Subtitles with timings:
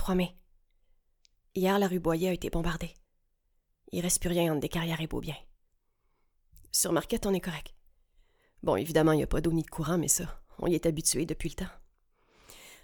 [0.00, 0.34] 3 mai.
[1.54, 2.94] Hier, la rue Boyer a été bombardée.
[3.92, 5.36] Il reste plus rien entre des carrières et Beaubien.
[6.72, 7.74] Sur Marquette, on est correct.
[8.62, 10.86] Bon, évidemment, il n'y a pas d'eau ni de courant, mais ça, on y est
[10.86, 11.72] habitué depuis le temps.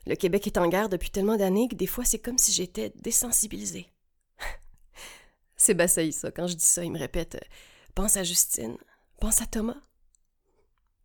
[0.05, 2.93] Le Québec est en guerre depuis tellement d'années que des fois, c'est comme si j'étais
[2.97, 3.91] désensibilisée.
[5.57, 6.31] c'est bassailles, ça.
[6.31, 7.47] Quand je dis ça, il me répète euh,
[7.95, 8.77] Pense à Justine,
[9.21, 9.81] pense à Thomas,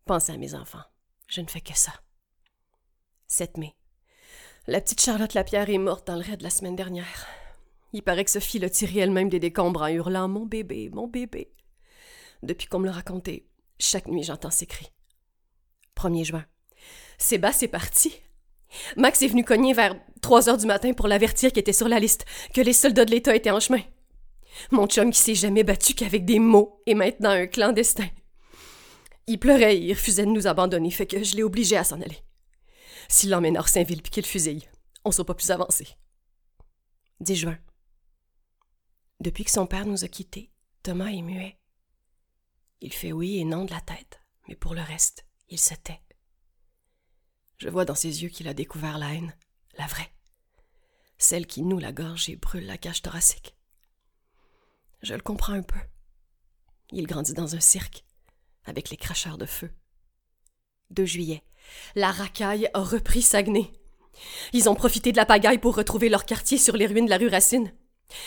[0.04, 0.84] pense à mes enfants.
[1.26, 1.94] Je ne fais que ça.
[3.28, 3.74] 7 mai.
[4.68, 7.26] La petite Charlotte Lapierre est morte dans le raid la semaine dernière.
[7.92, 11.50] Il paraît que Sophie l'a tirée elle-même des décombres en hurlant Mon bébé, mon bébé.
[12.44, 13.48] Depuis qu'on me l'a raconté,
[13.80, 14.92] chaque nuit j'entends ces cris.
[15.96, 16.44] 1er juin.
[17.18, 18.14] Sébastien est parti.
[18.96, 21.98] Max est venu cogner vers 3 heures du matin pour l'avertir qu'il était sur la
[21.98, 22.24] liste,
[22.54, 23.82] que les soldats de l'État étaient en chemin.
[24.70, 28.06] Mon chum qui s'est jamais battu qu'avec des mots est maintenant un clandestin.
[29.26, 32.22] Il pleurait il refusait de nous abandonner, fait que je l'ai obligé à s'en aller.
[33.08, 34.68] S'il l'emmène hors Saint-Ville puis qu'il le fusille,
[35.04, 35.88] on ne sera pas plus avancé.
[37.20, 37.58] 10 juin.
[39.20, 40.50] Depuis que son père nous a quittés,
[40.82, 41.58] Thomas est muet.
[42.80, 46.02] Il fait oui et non de la tête, mais pour le reste, il se tait.
[47.58, 49.36] Je vois dans ses yeux qu'il a découvert la haine,
[49.78, 50.12] la vraie,
[51.18, 53.56] celle qui noue la gorge et brûle la cage thoracique.
[55.02, 55.78] Je le comprends un peu.
[56.90, 58.04] Il grandit dans un cirque,
[58.64, 59.72] avec les cracheurs de feu.
[60.90, 61.44] 2 juillet.
[61.94, 63.70] La racaille a repris Saguenay.
[64.52, 67.18] Ils ont profité de la pagaille pour retrouver leur quartier sur les ruines de la
[67.18, 67.72] rue Racine.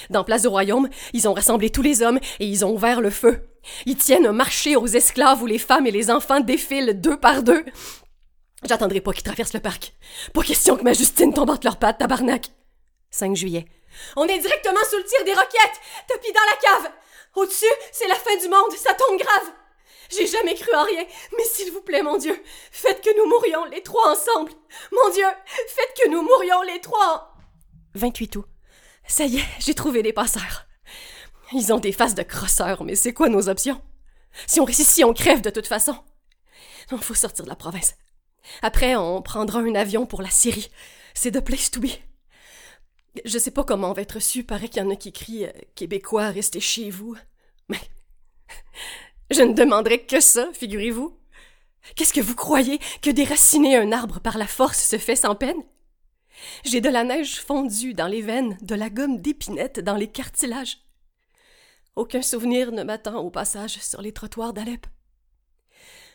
[0.09, 3.09] Dans Place du Royaume, ils ont rassemblé tous les hommes et ils ont ouvert le
[3.09, 3.47] feu.
[3.85, 7.43] Ils tiennent un marché aux esclaves où les femmes et les enfants défilent deux par
[7.43, 7.65] deux.
[8.63, 9.93] J'attendrai pas qu'ils traversent le parc.
[10.33, 12.51] Pas question que ma Justine tombe entre leurs pattes, tabarnak.
[13.11, 13.65] 5 juillet.
[14.15, 15.79] On est directement sous le tir des roquettes!
[16.07, 16.91] Tapis dans la cave!
[17.35, 19.51] Au-dessus, c'est la fin du monde, ça tombe grave!
[20.09, 21.05] J'ai jamais cru en rien,
[21.37, 22.35] mais s'il vous plaît, mon Dieu,
[22.71, 24.51] faites que nous mourions les trois ensemble!
[24.91, 27.35] Mon Dieu, faites que nous mourions les trois!
[27.95, 28.45] 28 août.
[29.07, 30.65] Ça y est, j'ai trouvé des passeurs.
[31.53, 33.81] Ils ont des faces de crosseurs, mais c'est quoi nos options?
[34.47, 35.95] Si on réussit, on crève de toute façon.
[36.91, 37.95] Il faut sortir de la province.
[38.61, 40.69] Après, on prendra un avion pour la Syrie.
[41.13, 41.89] C'est the place to be.
[43.23, 44.43] Je sais pas comment on va être reçu.
[44.43, 47.15] Paraît qu'il y en a qui crient euh, Québécois, restez chez vous.
[47.69, 47.79] Mais.
[49.31, 51.17] Je ne demanderai que ça, figurez-vous.
[51.95, 55.63] Qu'est-ce que vous croyez que déraciner un arbre par la force se fait sans peine?
[56.63, 60.79] J'ai de la neige fondue dans les veines, de la gomme d'épinette dans les cartilages.
[61.95, 64.85] Aucun souvenir ne m'attend au passage sur les trottoirs d'Alep.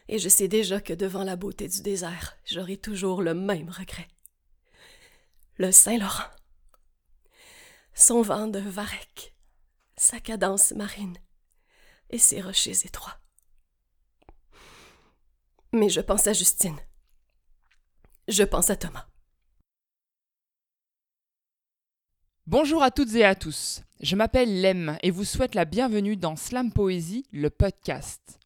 [0.08, 4.08] Et je sais déjà que devant la beauté du désert, j'aurai toujours le même regret.
[5.56, 6.28] Le Saint-Laurent.
[7.94, 9.34] Son vent de varech,
[9.96, 11.16] sa cadence marine
[12.10, 13.18] et ses rochers étroits.
[15.72, 16.78] Mais je pense à Justine.
[18.28, 19.06] Je pense à Thomas.
[22.46, 23.82] Bonjour à toutes et à tous.
[24.00, 28.40] Je m'appelle Lem et vous souhaite la bienvenue dans Slam Poésie, le podcast.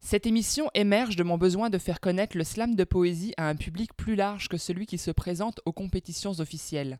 [0.00, 3.54] Cette émission émerge de mon besoin de faire connaître le slam de poésie à un
[3.54, 6.98] public plus large que celui qui se présente aux compétitions officielles.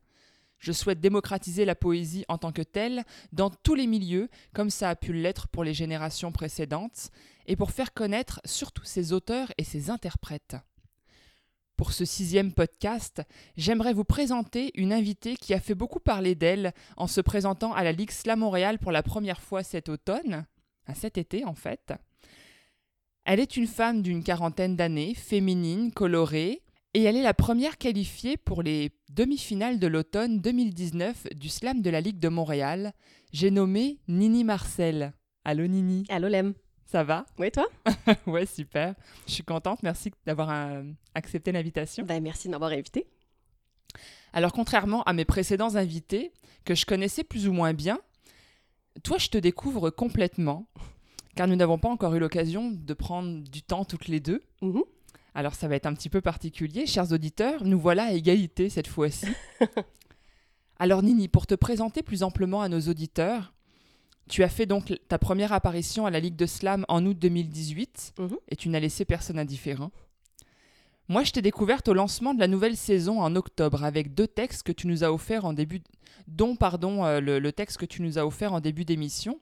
[0.60, 4.90] Je souhaite démocratiser la poésie en tant que telle dans tous les milieux, comme ça
[4.90, 7.10] a pu l'être pour les générations précédentes,
[7.46, 10.56] et pour faire connaître surtout ses auteurs et ses interprètes.
[11.76, 13.22] Pour ce sixième podcast,
[13.56, 17.82] j'aimerais vous présenter une invitée qui a fait beaucoup parler d'elle en se présentant à
[17.82, 20.44] la Ligue Slam Montréal pour la première fois cet automne,
[20.86, 21.94] à cet été en fait.
[23.24, 26.62] Elle est une femme d'une quarantaine d'années, féminine, colorée,
[26.94, 31.90] et elle est la première qualifiée pour les demi-finales de l'automne 2019 du Slam de
[31.90, 32.92] la Ligue de Montréal.
[33.32, 35.12] J'ai nommé Nini Marcel.
[35.44, 36.04] Allô Nini?
[36.08, 36.54] Allô Lem.
[36.86, 37.24] Ça va?
[37.38, 37.68] Oui, toi?
[38.26, 38.94] Ouais, super.
[39.28, 39.84] Je suis contente.
[39.84, 40.82] Merci d'avoir euh,
[41.14, 42.04] accepté l'invitation.
[42.04, 43.06] Ben, merci de m'avoir invité.
[44.32, 46.32] Alors, contrairement à mes précédents invités,
[46.64, 48.00] que je connaissais plus ou moins bien,
[49.04, 50.66] toi, je te découvre complètement,
[51.36, 54.42] car nous n'avons pas encore eu l'occasion de prendre du temps toutes les deux.
[54.62, 54.82] Mhm.
[55.34, 56.86] Alors ça va être un petit peu particulier.
[56.86, 59.26] Chers auditeurs, nous voilà à égalité cette fois-ci.
[60.78, 63.52] Alors Nini, pour te présenter plus amplement à nos auditeurs,
[64.28, 68.14] tu as fait donc ta première apparition à la Ligue de Slam en août 2018
[68.18, 68.36] Mhm.
[68.48, 69.90] et tu n'as laissé personne indifférent.
[71.08, 74.62] Moi, je t'ai découverte au lancement de la nouvelle saison en octobre avec deux textes
[74.62, 75.80] que tu nous as offerts en début,
[76.28, 79.40] dont pardon euh, le, le texte que tu nous as offert en début d'émission.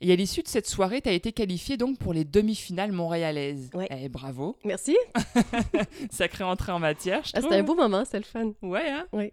[0.00, 3.70] Et à l'issue de cette soirée, tu as été qualifiée donc pour les demi-finales montréalaises.
[3.74, 3.88] Ouais.
[3.90, 4.96] Eh, bravo, Merci.
[6.10, 7.50] sacrée entrée en matière, je Ah, trouve.
[7.50, 8.52] C'était un beau moment, c'est le fun.
[8.62, 9.32] Ouais, hein Oui.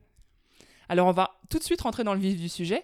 [0.90, 2.84] Alors, on va tout de suite rentrer dans le vif du sujet.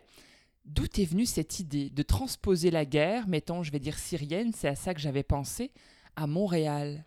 [0.65, 4.67] D'où est venue cette idée de transposer la guerre, mettons, je vais dire syrienne, c'est
[4.67, 5.71] à ça que j'avais pensé,
[6.15, 7.03] à Montréal?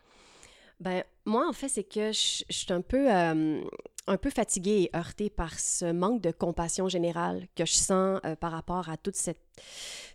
[0.80, 3.62] Ben, moi, en fait, c'est que je, je suis un peu, euh,
[4.06, 8.34] un peu fatiguée et heurtée par ce manque de compassion générale que je sens euh,
[8.36, 9.40] par rapport à toute cette,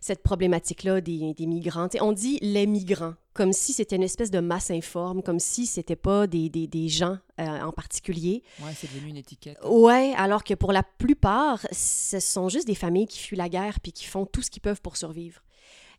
[0.00, 1.88] cette problématique-là des, des migrants.
[2.00, 5.96] On dit les migrants, comme si c'était une espèce de masse informe, comme si c'était
[5.96, 8.42] pas des, des, des gens euh, en particulier.
[8.60, 9.58] Ouais, c'est devenu une étiquette.
[9.64, 13.80] Ouais, alors que pour la plupart, ce sont juste des familles qui fuient la guerre
[13.80, 15.42] puis qui font tout ce qu'ils peuvent pour survivre.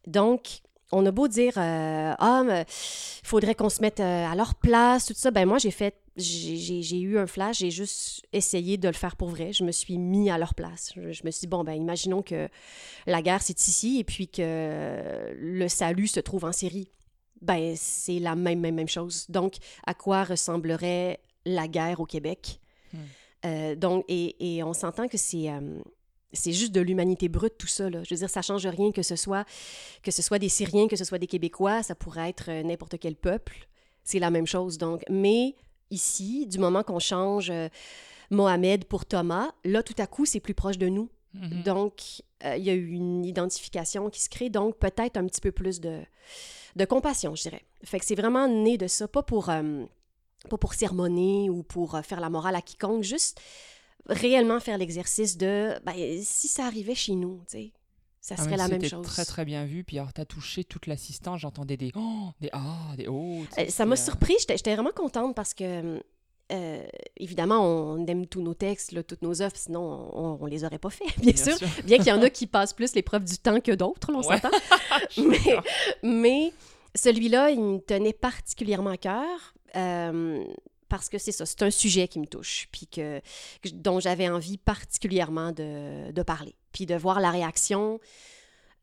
[0.07, 0.61] Donc,
[0.91, 2.65] on a beau dire euh, ah mais
[3.23, 6.99] faudrait qu'on se mette euh, à leur place tout ça ben moi j'ai fait j'ai-
[6.99, 9.53] eu un flash j'ai juste essayé de le faire pour vrai.
[9.53, 10.91] Je me suis mis à leur place.
[10.95, 12.49] Je, je me suis dit bon ben imaginons que
[13.07, 16.89] la guerre c'est ici et puis que le salut se trouve en Syrie.
[17.41, 19.25] Ben c'est la même même même chose.
[19.29, 19.55] Donc
[19.87, 22.59] à quoi ressemblerait la guerre au Québec?
[22.93, 22.97] Hmm.
[23.45, 25.79] Euh, donc et, et on s'entend que c'est euh,
[26.33, 28.03] c'est juste de l'humanité brute tout ça là.
[28.03, 29.45] je veux dire ça change rien que ce soit
[30.03, 32.97] que ce soit des Syriens, que ce soit des Québécois, ça pourrait être euh, n'importe
[32.99, 33.67] quel peuple.
[34.03, 35.03] C'est la même chose, donc.
[35.09, 35.55] Mais
[35.91, 37.69] ici, du moment qu'on change euh,
[38.29, 41.09] Mohamed pour Thomas, là, tout à coup, c'est plus proche de nous.
[41.33, 41.63] Mhm.
[41.63, 45.41] Donc, euh, il y a eu une identification qui se crée, donc peut-être un petit
[45.41, 46.01] peu plus de,
[46.75, 47.63] de compassion, je dirais.
[47.83, 49.85] Fait que c'est vraiment né de ça, pas pour, euh,
[50.49, 53.39] pas pour sermonner ou pour faire la morale à quiconque, juste
[54.07, 55.93] réellement faire l'exercice de, ben,
[56.23, 57.71] si ça arrivait chez nous, tu sais,
[58.19, 59.05] ça Ah, serait la même chose.
[59.05, 59.83] très très bien vu.
[59.83, 61.39] Puis alors, t'as touché toute l'assistance.
[61.41, 63.41] J'entendais des oh, des ah, des oh.
[63.57, 65.99] Euh, Ça m'a euh, surpris, j'étais vraiment contente parce que,
[66.51, 66.85] euh,
[67.17, 70.77] évidemment, on aime tous nos textes, là, toutes nos œuvres, sinon on, on les aurait
[70.79, 71.57] pas fait, bien, sûr.
[71.85, 74.39] Bien qu'il y en a qui passent plus l'épreuve du temps que d'autres, on Ouais.
[74.39, 74.55] s'entend.
[75.17, 75.55] mais,
[76.03, 76.53] mais
[76.93, 79.53] celui-là, il me tenait particulièrement à cœur.
[79.75, 80.43] euh,
[80.91, 83.19] parce que c'est ça, c'est un sujet qui me touche, puis que,
[83.63, 86.53] que- dont j'avais envie particulièrement de, de parler.
[86.73, 87.99] Puis de voir la réaction,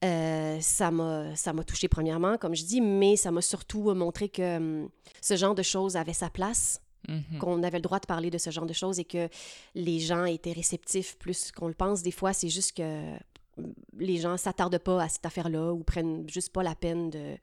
[0.05, 4.28] euh, ça m'a ça m'a touché premièrement, comme je dis, mais ça m'a surtout montré
[4.28, 4.88] que hum,
[5.20, 7.38] ce genre de choses avait sa place, Mhm.
[7.38, 9.28] qu'on avait le droit de parler de ce genre de choses et que
[9.76, 12.02] les gens étaient réceptifs plus qu'on le pense.
[12.02, 13.12] Des fois, c'est juste que
[13.58, 17.37] hum, les gens s'attardent pas à cette affaire-là ou prennent juste pas la peine de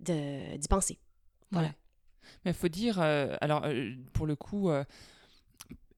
[0.00, 0.98] de- d'y penser.
[1.52, 1.68] Voilà.
[1.68, 1.74] Ouais.
[2.44, 4.84] Mais il faut dire, euh, alors euh, pour le coup, euh,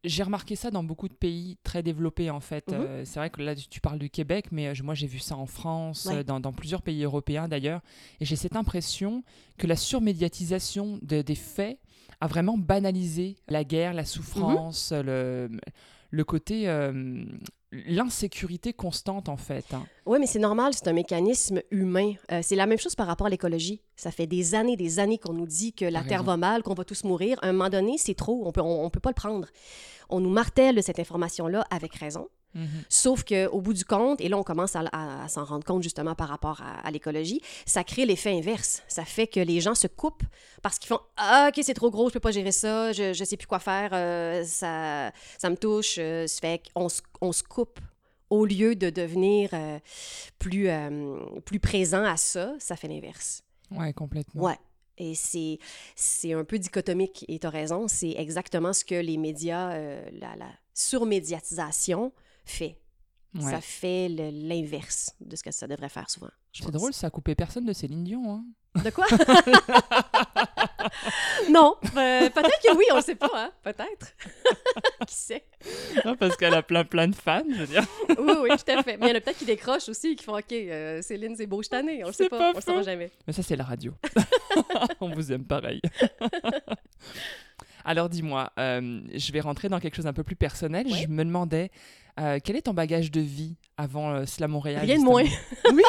[0.04, 2.72] j'ai remarqué ça dans beaucoup de pays très développés en fait.
[2.72, 5.46] Euh, c'est vrai que là tu parles du Québec, mais moi j'ai vu ça en
[5.46, 6.22] France, Ouais.
[6.24, 7.80] dans, dans plusieurs pays européens d'ailleurs,
[8.20, 9.24] et j'ai cette impression
[9.56, 11.78] que la surmédiatisation de- des faits
[12.20, 15.00] a vraiment banalisé la guerre, la souffrance, Mhm.
[15.06, 15.50] le,
[16.10, 16.66] le côté
[17.86, 19.64] l'insécurité constante en fait.
[19.72, 19.84] hein.
[20.06, 22.12] Oui, mais c'est normal, c'est un mécanisme humain.
[22.30, 23.80] Euh, c'est la même chose par rapport à l'écologie.
[23.96, 26.74] Ça fait des années, des années qu'on nous dit que la Terre va mal, qu'on
[26.74, 27.38] va tous mourir.
[27.42, 29.48] À un moment donné, c'est trop, on peut, on, on peut pas le prendre.
[30.10, 32.28] On nous martèle cette information-là avec raison.
[32.54, 32.68] Mhm.
[32.88, 35.82] Sauf qu'au bout du compte, et là on commence à, à- à s'en rendre compte
[35.82, 38.82] justement par rapport à, à l'écologie, ça crée l'effet inverse.
[38.88, 40.22] Ça fait que les gens se coupent
[40.62, 43.24] parce qu'ils font Ah, ok, c'est trop gros, je peux pas gérer ça, je, je
[43.24, 45.96] sais plus quoi faire, euh, ça, ça me touche.
[45.98, 47.80] euh, ça fait qu'on se, on se coupe.
[48.30, 49.78] Au lieu de devenir euh,
[50.38, 50.68] plus,
[51.44, 53.42] plus présent à ça, ça fait l'inverse.
[53.70, 54.42] Ouais, complètement.
[54.44, 54.58] Ouais.
[54.96, 55.58] Et c'est,
[55.94, 60.04] c'est un peu dichotomique, et tu as raison, c'est exactement ce que les médias, euh,
[60.12, 62.12] la, la surmédiatisation
[62.44, 62.78] fait.
[63.34, 63.50] Ouais.
[63.50, 66.30] Ça fait l'inverse de ce que ça devrait faire souvent.
[66.52, 68.30] C'est drôle, ça a coupé personne de Céline Dion.
[68.30, 68.44] Hein.
[68.82, 69.06] De quoi?
[71.50, 73.52] non, euh, peut-être que oui, on ne sait pas, hein?
[73.62, 74.14] Peut-être.
[75.06, 75.44] qui sait?
[76.04, 77.84] Non, parce qu'elle a plein plein de fans, je veux dire.
[78.18, 78.96] Oui, oui, tout à fait.
[78.96, 81.46] Mais il y en a peut-être qui décrochent aussi, qui font OK, euh, Céline, c'est
[81.46, 82.02] beau, je t'en ai.
[82.02, 83.10] On le C'est sait pas, pas on le saura jamais.
[83.26, 83.94] Mais ça, c'est la radio.
[85.00, 85.80] On vous aime pareil.
[87.84, 90.86] Alors dis-moi, euh, je vais rentrer dans quelque chose d'un peu plus personnel.
[90.86, 91.02] Ouais.
[91.02, 91.70] Je me demandais,
[92.18, 95.24] euh, quel est ton bagage de vie avant euh, Slam Montréal Rien de moins.
[95.72, 95.82] Oui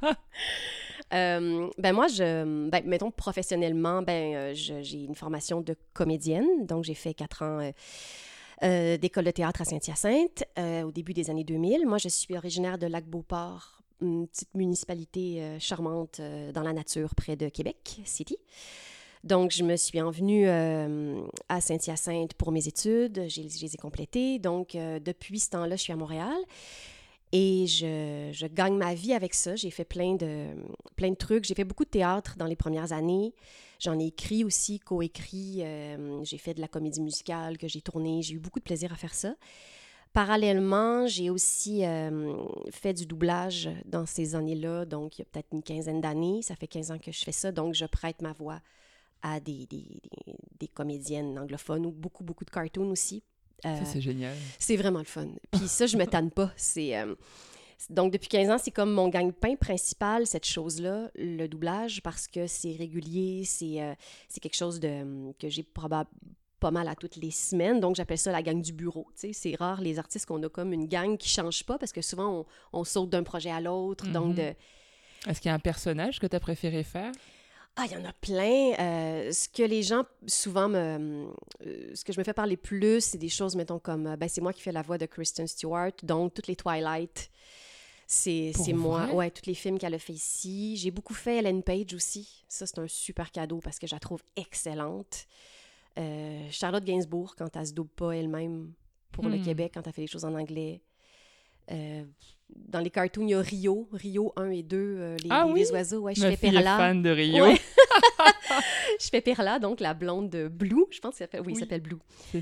[1.14, 6.84] Euh, ben moi, je, ben, mettons professionnellement, ben, euh, j'ai une formation de comédienne, donc
[6.84, 7.70] j'ai fait quatre ans
[8.62, 10.44] euh, d'école de théâtre à Saint-Hyacinthe
[10.84, 11.86] au début des années 2000.
[11.86, 16.20] Moi, je suis originaire de Lac-Beauport, une petite municipalité charmante
[16.52, 18.36] dans la nature près de Québec City.
[19.24, 23.24] Donc, je me suis envenue euh, à Saint-Hyacinthe pour mes études.
[23.28, 24.38] Je les ai complétées.
[24.38, 26.36] Donc, euh, depuis ce temps-là, je suis à Montréal.
[27.32, 29.54] Et je, je gagne ma vie avec ça.
[29.54, 30.46] J'ai fait plein de,
[30.96, 31.44] plein de trucs.
[31.44, 33.34] J'ai fait beaucoup de théâtre dans les premières années.
[33.78, 35.58] J'en ai écrit aussi, coécrit.
[35.60, 38.22] Euh, j'ai fait de la comédie musicale que j'ai tournée.
[38.22, 39.34] J'ai eu beaucoup de plaisir à faire ça.
[40.14, 42.34] Parallèlement, j'ai aussi euh,
[42.70, 44.86] fait du doublage dans ces années-là.
[44.86, 46.40] Donc, il y a peut-être une quinzaine d'années.
[46.42, 47.52] Ça fait 15 ans que je fais ça.
[47.52, 48.60] Donc, je prête ma voix
[49.22, 53.22] à des, des, des- des comédiennes anglophones ou beaucoup, beaucoup de cartoons aussi.
[53.66, 54.36] Euh, Ça, c'est génial.
[54.58, 55.28] c'est vraiment le fun.
[55.52, 56.52] Puis ça, je me tanne pas.
[56.56, 57.14] C'est, euh,
[57.90, 62.46] Donc, depuis 15 ans, c'est comme mon gagne-pain principal, cette chose-là, le doublage, parce que
[62.48, 63.94] c'est régulier, c'est euh,
[64.28, 66.10] c'est quelque chose de, que j'ai probablement
[66.60, 67.78] pas mal à toutes les semaines.
[67.78, 69.06] Donc, j'appelle ça la gang du bureau.
[69.14, 71.92] Tu sais, c'est rare les artistes qu'on a comme une gang qui change pas parce
[71.92, 72.40] que souvent,
[72.72, 74.08] on, on saute d'un projet à l'autre.
[74.10, 74.34] Donc, Mhm.
[74.34, 74.54] de,
[75.28, 77.12] Est-ce qu'il y a un personnage que tu as préféré faire?
[77.80, 78.72] Ah, il y en a plein.
[78.78, 81.30] Euh, ce que les gens souvent me.
[81.66, 84.06] euh, ce que je me fais parler plus, c'est des choses, mettons, comme.
[84.08, 87.30] euh, Ben, c'est moi qui fais la voix de Kristen Stewart, donc toutes les Twilight.
[88.06, 89.06] C'est moi.
[89.12, 90.76] Ouais, tous les films qu'elle a fait ici.
[90.76, 92.44] J'ai beaucoup fait Ellen Page aussi.
[92.48, 95.26] Ça, c'est un super cadeau parce que je la trouve excellente.
[95.98, 98.72] Euh, Charlotte Gainsbourg, quand elle se double pas elle-même
[99.12, 99.42] pour le Hmm.
[99.44, 100.80] Québec, quand elle fait les choses en anglais.
[102.54, 105.52] Dans les cartoons, il y a Rio, Rio 1 et 2, euh, les, Ah les-
[105.52, 105.60] oui?
[105.60, 106.00] les oiseaux.
[106.00, 106.76] Ouais, je Ma fais fille est Perla.
[106.76, 107.44] fan de Rio.
[107.44, 107.56] Ouais.
[109.00, 110.84] je fais Perla, donc la blonde de Blue.
[110.90, 111.42] Je pense qu'il s'appelle.
[111.46, 111.98] Oui, s'appelle Blue.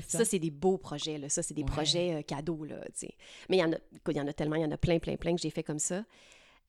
[0.07, 0.19] Ça.
[0.19, 1.17] Ça, c'est des beaux projets.
[1.17, 1.29] Là.
[1.29, 1.67] Ça, c'est des Ouais.
[1.69, 2.63] projets euh, cadeaux.
[2.65, 2.75] Là.
[3.49, 3.77] Mais il y, en a,
[4.09, 4.55] il y en a tellement.
[4.55, 6.03] Il y en a plein, plein, plein que j'ai fait comme ça.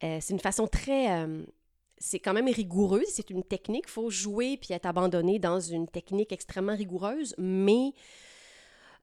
[0.05, 1.07] Euh, c'est une façon très.
[1.99, 3.07] c'est quand même rigoureuse.
[3.09, 3.85] C'est une technique.
[3.87, 7.35] Il faut jouer puis être abandonné dans une technique extrêmement rigoureuse.
[7.39, 7.93] Mais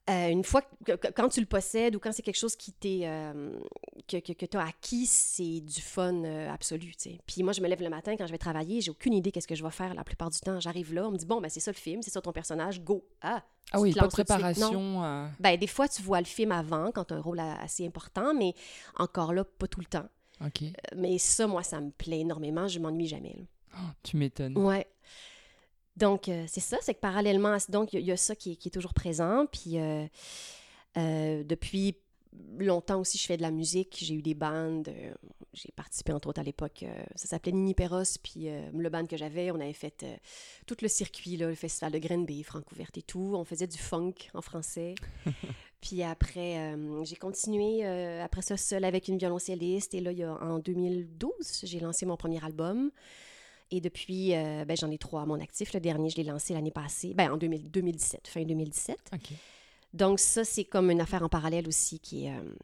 [0.08, 2.72] euh, une fois que, que- quand tu le possèdes ou quand c'est quelque chose qui
[2.72, 3.58] t'est euh,
[4.06, 6.92] que, que, tu as acquis, c'est du fun euh, absolu.
[7.26, 9.48] Puis moi, je me lève le matin quand je vais travailler, j'ai aucune idée qu'est-ce
[9.48, 10.60] que je vais faire la plupart du temps.
[10.60, 12.80] J'arrive là, on me dit bon, ben c'est ça le film, c'est ça ton personnage,
[12.82, 13.04] go.
[13.20, 14.04] Ah, Ah oui, pas de.
[14.04, 14.08] Non.
[14.10, 15.28] préparation.
[15.40, 18.32] Ben, des fois, tu vois le film avant, quand tu as un rôle assez important,
[18.34, 18.54] mais
[18.96, 20.06] encore là, pas tout le temps.
[20.44, 22.68] Ok, Euh, Mais ça, moi, ça me plaît énormément.
[22.68, 23.34] Je m'ennuie jamais.
[23.38, 23.44] là.
[23.78, 24.56] Oh, tu m'étonnes.
[24.56, 24.86] Ouais.
[25.96, 26.76] Donc, euh, c'est ça.
[26.82, 28.56] C'est que parallèlement à ça, donc, il y, a- il y a ça qui est,
[28.56, 29.46] qui est toujours présent.
[29.50, 30.04] Puis, euh,
[30.98, 31.96] euh, depuis
[32.58, 33.96] longtemps aussi, je fais de la musique.
[34.02, 34.90] J'ai eu des bandes.
[35.54, 36.84] j'ai participé, entre autres, à l'époque.
[37.14, 38.02] ça s'appelait Nini Perros.
[38.22, 40.04] Puis, le band que j'avais, on avait fait
[40.66, 43.32] tout le circuit, là, le festival de Grenby, Francouverte et tout.
[43.34, 44.94] On faisait du funk en français.
[45.80, 47.86] Puis après, j'ai continué
[48.20, 49.94] après ça seul avec une violoncelliste.
[49.94, 51.30] Et là, il y a, en 2012,
[51.64, 52.90] j'ai lancé mon premier album.
[53.70, 55.72] Et depuis, euh, ben, j'en ai trois à mon actif.
[55.74, 58.96] Le dernier, je l'ai lancé l'année passée, ben, en 2000 2017, fin 2017.
[59.12, 59.30] Ok.
[59.92, 62.32] Donc ça, c'est comme une affaire en parallèle aussi qui est...
[62.36, 62.54] euh,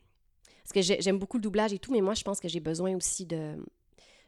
[0.63, 2.61] Parce que j'ai- j'aime beaucoup le doublage et tout, mais moi, je pense que j'ai
[2.61, 3.57] besoin aussi de...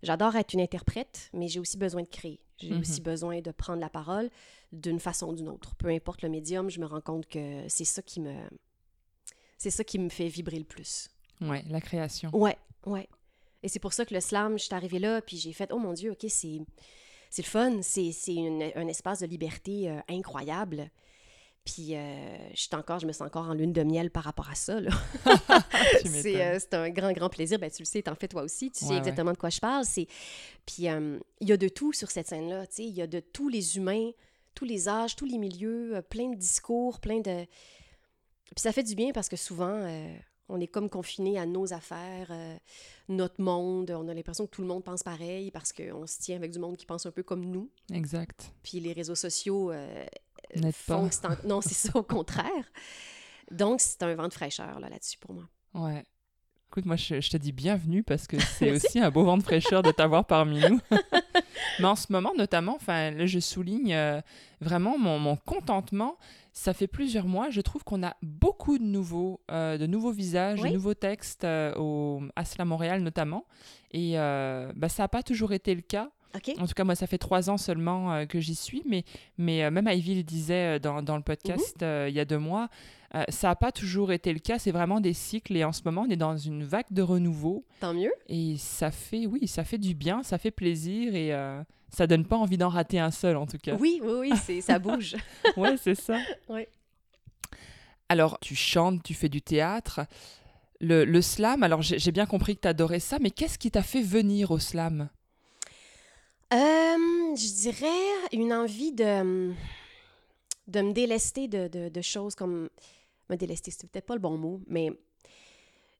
[0.02, 2.40] J'adore être une interprète, mais j'ai aussi besoin de créer.
[2.59, 2.81] J'ai Mhm.
[2.81, 4.31] aussi besoin de prendre la parole
[4.73, 5.75] d'une façon ou d'une autre.
[5.76, 8.35] Peu importe le médium, je me rends compte que c'est ça qui me...
[9.59, 11.09] C'est ça qui me fait vibrer le plus.
[11.40, 12.31] Ouais, la création.
[12.37, 13.09] Ouais, ouais.
[13.64, 15.78] Et c'est pour ça que le slam, je suis arrivée là, puis j'ai fait, oh
[15.78, 16.61] mon Dieu, OK, c'est,
[17.30, 20.90] c'est le fun, c'est, c'est une- un espace de liberté euh, incroyable.
[21.64, 24.50] Puis euh, je, suis encore, je me sens encore en lune de miel par rapport
[24.50, 24.80] à ça.
[26.04, 27.59] C'est, euh, c'est un grand, grand plaisir.
[27.59, 28.71] Ben, tu le sais, t'en fais toi aussi.
[28.71, 28.99] Tu sais ouais.
[28.99, 29.85] exactement de quoi je parle.
[29.87, 30.06] C'est...
[30.66, 32.66] Puis euh, il y a de tout sur cette scène-là.
[32.66, 32.85] tu sais.
[32.85, 34.11] Il y a de tous les humains,
[34.54, 37.47] tous les âges, tous les milieux, euh, plein de discours, plein de...
[38.54, 40.14] Puis ça fait du bien parce que souvent, euh,
[40.49, 42.57] on est comme confiné à nos affaires, euh,
[43.09, 43.91] notre monde.
[43.91, 46.59] On a l'impression que tout le monde pense pareil parce qu'on se tient avec du
[46.59, 47.71] monde qui pense un peu comme nous.
[47.93, 48.53] Exact.
[48.63, 50.05] Puis les réseaux sociaux euh,
[50.55, 51.37] N'aide font pas.
[51.37, 52.71] que Non, c'est ça, au contraire.
[53.51, 55.49] Donc, c'est un vent de fraîcheur là, là-dessus pour moi.
[55.75, 56.05] Ouais.
[56.69, 59.43] Écoute, moi, je, je te dis bienvenue parce que c'est aussi un beau vent de
[59.43, 60.81] fraîcheur de t'avoir parmi nous.
[61.79, 64.21] Mais en ce moment, notamment, enfin, je souligne euh,
[64.61, 66.17] vraiment mon, mon contentement.
[66.56, 70.62] Ça fait plusieurs mois, je trouve qu'on a beaucoup de nouveaux, euh, de nouveaux visages,
[70.62, 70.68] Oui.
[70.70, 73.44] de nouveaux textes euh, au à Cela Montréal notamment.
[73.90, 76.11] Et euh, bah, ça n'a pas toujours été le cas.
[76.59, 79.05] En tout cas, moi, ça fait trois ans seulement euh, que j'y suis, mais,
[79.38, 82.09] mais euh, même Ivy le disait euh, dans, dans le podcast Mhm.
[82.09, 82.69] il y a deux mois,
[83.29, 84.59] ça n'a pas toujours été le cas.
[84.59, 87.64] C'est vraiment des cycles et en ce moment, on est dans une vague de renouveau
[87.81, 88.12] Tant mieux.
[88.29, 91.31] et ça fait, oui, ça fait du bien, ça fait plaisir et
[91.91, 93.76] ça donne pas envie d'en rater un seul en tout cas.
[93.79, 95.14] Oui, oui, oui, ça bouge.
[95.57, 96.19] Ouais, c'est ça.
[96.49, 96.67] Oui.
[98.09, 100.00] Alors, tu chantes, tu fais du théâtre.
[100.81, 103.83] Le, le slam, alors j'ai bien compris que tu adorais ça, mais qu'est-ce qui t'a
[103.83, 105.09] fait venir au slam?
[106.51, 109.53] Je dirais une envie de,
[110.69, 112.69] de me délester de, de- choses comme...
[113.31, 114.91] Me délester, c'est peut-être pas le bon mot, mais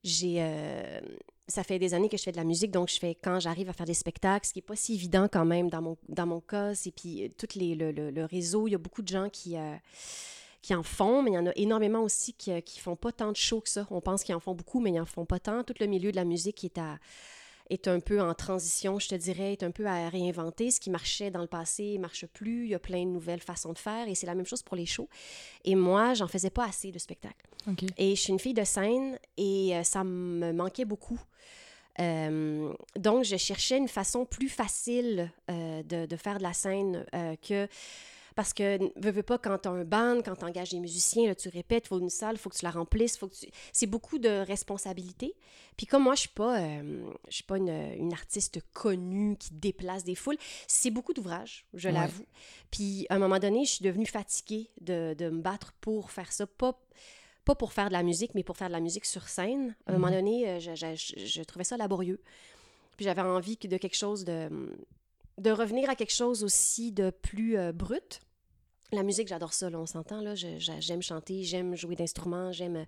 [0.03, 0.35] j'ai...
[0.39, 1.01] euh,
[1.47, 3.69] ça fait des années que je fais de la musique, donc je fais quand j'arrive
[3.69, 6.25] à faire des spectacles, ce qui n'est pas si évident quand même dans mon, dans
[6.25, 6.73] mon cas.
[6.75, 9.57] C'est puis euh, tout les, le, le- réseau, il y a beaucoup de gens qui,
[9.57, 9.75] euh,
[10.61, 13.31] qui en font, mais il y en a énormément aussi qui ne font pas tant
[13.31, 13.87] de shows que ça.
[13.91, 15.63] On pense qu'ils en font beaucoup, mais ils n'en font pas tant.
[15.63, 16.97] Tout le milieu de la musique est à
[17.69, 20.71] est un peu en transition, je te dirais, est un peu à réinventer.
[20.71, 22.65] Ce qui marchait dans le passé ne marche plus.
[22.65, 24.75] Il y a plein de nouvelles façons de faire et c'est la même chose pour
[24.75, 25.09] les shows.
[25.63, 27.45] Et moi, j'en faisais pas assez de spectacles.
[27.97, 31.19] Et je suis une fille de scène et euh, ça me manquait beaucoup.
[31.99, 37.05] Euh, donc, je cherchais une façon plus facile euh, de, de faire de la scène
[37.13, 37.67] euh, que...
[38.35, 41.27] Parce que, veux, veux pas, quand tu as un band, quand tu engages des musiciens,
[41.27, 43.35] là, tu répètes, il faut une salle, il faut que tu la remplisses, faut que
[43.35, 43.47] tu...
[43.71, 45.35] c'est beaucoup de responsabilités.
[45.77, 49.53] Puis comme moi, je suis pas, euh, je suis pas une, une, artiste connue qui
[49.53, 50.37] déplace des foules,
[50.67, 52.25] c'est beaucoup d'ouvrages, je l'avoue.
[52.71, 56.31] Puis à un moment donné, je suis devenue fatiguée de, de me battre pour faire
[56.31, 56.79] ça, pas
[57.45, 59.75] pas pour faire de la musique, mais pour faire de la musique sur scène.
[59.85, 60.13] À un moment mhm.
[60.13, 62.19] donné, euh, je, je, je, trouvais ça laborieux.
[62.97, 64.49] Puis j'avais envie de quelque chose de
[65.37, 68.21] de revenir à quelque chose aussi de plus euh, brut.
[68.91, 72.85] La musique, j'adore ça, là, on s'entend, là, j'aime chanter, j'aime jouer d'instruments, j'aime...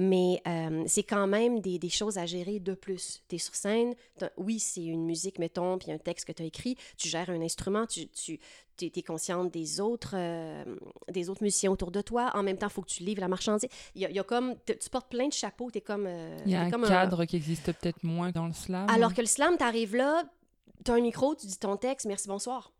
[0.00, 3.20] Mais euh, c'est quand même des, des, choses à gérer de plus.
[3.28, 3.94] Tu es sur scène,
[4.36, 7.42] oui, c'est une musique, mettons, puis un texte que tu as écrit, tu gères un
[7.42, 8.38] instrument, tu, tu
[8.80, 10.64] es, consciente des autres, euh,
[11.10, 12.30] des autres musiciens autour de toi.
[12.34, 13.68] En même temps, il faut que tu livres la marchandise.
[13.96, 16.08] Il y a, y a comme, tu portes plein de chapeaux, tu es comme...
[16.46, 18.88] il y a un cadre qui existe peut-être moins dans le slam.
[18.88, 20.22] Alors que le slam, tu arrives là,
[20.84, 22.70] tu as un micro, tu dis ton texte, merci, bonsoir.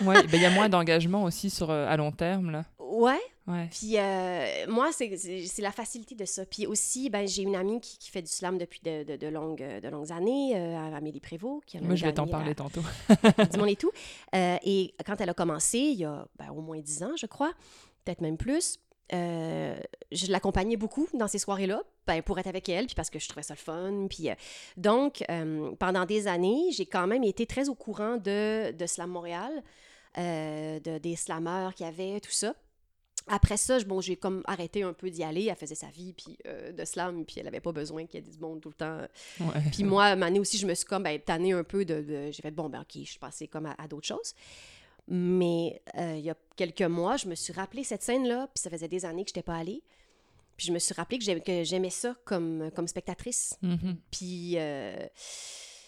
[0.00, 2.50] Oui, ben, il y a moins d'engagement aussi sur, euh, à long terme.
[2.50, 2.64] Là.
[2.78, 3.20] Ouais.
[3.46, 3.68] ouais.
[3.70, 5.10] Puis euh, moi, c'est
[5.58, 6.44] la facilité de ça.
[6.44, 9.26] Puis aussi, ben, j'ai une amie qui, qui, fait du slam depuis de, de, de
[9.28, 11.64] longues, de longues années, euh, Amélie Prévost.
[11.64, 12.82] Qui moi, je vais t'en parler tantôt.
[13.52, 13.92] du monde et tout.
[14.32, 17.52] et quand elle a commencé, il y a ben, au moins dix ans, je crois,
[18.04, 18.78] peut-être même plus,
[19.12, 19.76] euh,
[20.10, 23.28] je l'accompagnais beaucoup dans ces soirées-là, ben, pour être avec elle, puis parce que je
[23.28, 24.06] trouvais ça le fun.
[24.08, 24.34] Puis, euh,
[24.76, 29.10] donc, euh, pendant des années, j'ai quand même été très au courant de, de Slam
[29.10, 29.62] Montréal,
[30.16, 32.54] de, des slammeurs qu'il y avait, tout ça.
[33.28, 35.46] Après ça, bon, j'ai comme arrêté un peu d'y aller.
[35.46, 38.30] Elle faisait sa vie puis de slam, puis elle avait pas besoin qu'il y ait
[38.30, 38.98] du monde tout le temps.
[39.70, 42.30] Puis moi, à un aussi, je me suis comme ben, tannée un peu de...
[42.32, 44.34] J'ai fait, bon, ben ok, je suis passée comme à d'autres choses.
[45.08, 48.70] Mais euh, il y a quelques mois, je me suis rappelé cette scène-là, puis ça
[48.70, 49.82] faisait des années que je n'étais pas allée.
[50.56, 53.58] Puis je me suis rappelé que j'aimais ça comme, comme spectatrice.
[53.62, 53.96] Mm-hmm.
[54.10, 55.06] Puis euh,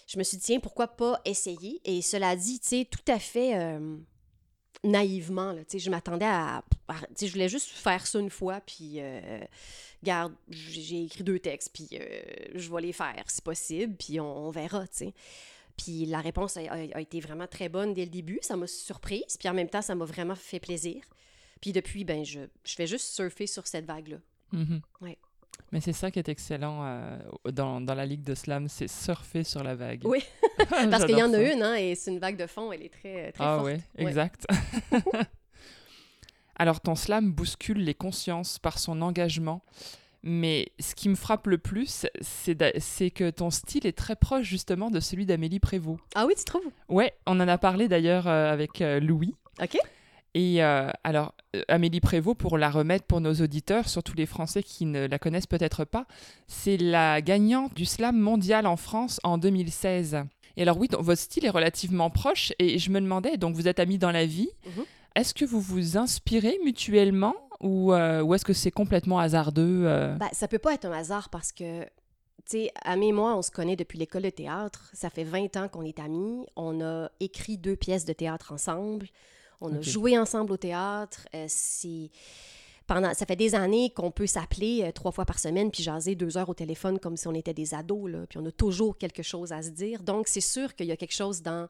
[0.07, 1.81] je me suis dit, tiens, pourquoi pas essayer?
[1.85, 3.97] Et cela dit, tu sais, tout à fait euh,
[4.83, 6.65] naïvement, là, je m'attendais à...
[7.21, 9.01] je voulais juste faire ça une fois, puis...
[10.03, 11.89] garde, j'ai écrit deux textes, puis
[12.55, 15.15] je vais les faire si possible, puis on, on verra, tu sais.
[15.77, 18.39] Puis la réponse a, été vraiment très bonne dès le début.
[18.43, 19.37] Ça m'a surprise.
[19.39, 21.03] Puis en même temps, ça m'a vraiment fait plaisir.
[21.61, 24.19] Puis depuis, ben, je, je fais juste surfer sur cette vague-là.
[24.53, 24.81] Mm-hmm.
[25.01, 25.19] Ouais.
[25.73, 27.19] Mais c'est ça qui est excellent euh,
[27.51, 30.03] dans, dans, la Ligue de Slam, c'est surfer sur la vague.
[30.05, 30.23] Oui,
[30.69, 32.93] parce qu'il y en a une, hein, et c'est une vague de fond, elle est
[32.93, 33.73] très, très ah, forte.
[33.73, 34.47] Oui, exact.
[36.57, 39.65] Alors ton slam bouscule les consciences par son engagement
[40.25, 44.91] mais ce qui me frappe le plus, c'est que ton style est très proche justement
[44.91, 46.01] de celui d'Amélie Prévost.
[46.15, 46.65] Ah oui, tu trouves?
[46.89, 49.35] Ouais, on en a parlé d'ailleurs euh, avec euh, Louis.
[49.63, 49.77] Ok.
[50.33, 51.35] Et euh, alors,
[51.69, 55.47] Amélie Prévost, pour la remettre pour nos auditeurs, surtout les Français qui ne la connaissent
[55.47, 56.07] peut-être pas,
[56.49, 60.25] c'est la gagnante du slam mondial en France en 2016.
[60.57, 63.79] Et alors oui, votre style est relativement proche et je me demandais, donc vous êtes
[63.79, 64.85] amis dans la vie, mhm.
[65.17, 67.35] est-ce que vous vous inspirez mutuellement
[67.65, 69.85] euh, ou, est-ce que c'est complètement hasardeux?
[69.87, 70.15] Euh?
[70.17, 71.89] Ben, ça peut pas être un hasard parce que, tu
[72.47, 74.91] sais, Amé et moi, on se connaît depuis l'école de théâtre.
[74.93, 76.47] Ça fait 20 ans qu'on est amis.
[76.57, 79.09] On a écrit deux pièces de théâtre ensemble.
[79.61, 81.27] On a joué ensemble au théâtre.
[81.35, 82.11] Euh, c'est...
[82.87, 86.37] Pendant, ça fait des années qu'on peut s'appeler trois fois par semaine puis jaser deux
[86.37, 89.23] heures au téléphone comme si on était des ados, là, puis on a toujours quelque
[89.23, 90.03] chose à se dire.
[90.03, 91.67] Donc, c'est sûr qu'il y a quelque chose dans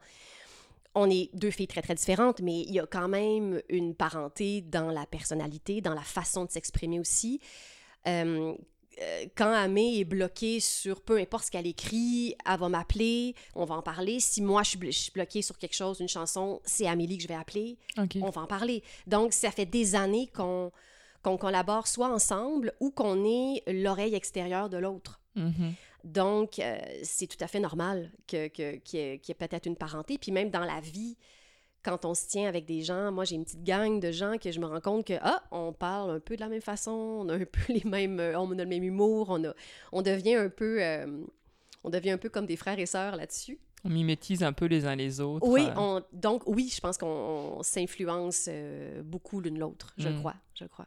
[0.95, 4.61] on est deux filles très, très différentes, mais il y a quand même une parenté
[4.61, 7.41] dans la personnalité, dans la façon de s'exprimer aussi.
[8.07, 8.55] Euh,
[9.03, 13.65] euh, quand Amé est bloquée sur peu importe ce qu'elle écrit, elle va m'appeler, on
[13.65, 14.21] va en parler.
[14.21, 17.35] Si moi je suis, bloquée sur quelque chose, une chanson, c'est Amélie que je vais
[17.35, 18.83] appeler, on va en parler.
[19.07, 20.71] Donc ça fait des années qu'on
[21.39, 25.21] collabore soit ensemble ou qu'on est l'oreille extérieure de l'autre.
[25.37, 25.73] Mm-hmm.
[26.05, 30.19] Donc, euh, c'est tout à fait normal qu'il que, y ait, peut-être une parenté.
[30.19, 31.17] Puis même dans la vie,
[31.83, 34.53] quand on se tient avec des gens, moi j'ai une petite gang de gens que
[34.53, 37.29] je me rends compte que, ah, on parle un peu de la même façon, on
[37.31, 39.55] a un peu les mêmes, euh, on a le même humour, on, a,
[39.93, 40.83] on devient un peu...
[40.83, 41.25] Euh,
[41.87, 43.59] on devient un peu comme des frères et sœurs là-dessus.
[43.85, 45.47] On mimétise un peu les uns les autres.
[45.47, 45.67] Oui,
[46.15, 48.49] donc oui, je pense qu'on s'influence
[49.03, 50.19] beaucoup l'une l'autre, je mm.
[50.21, 50.87] crois, je crois.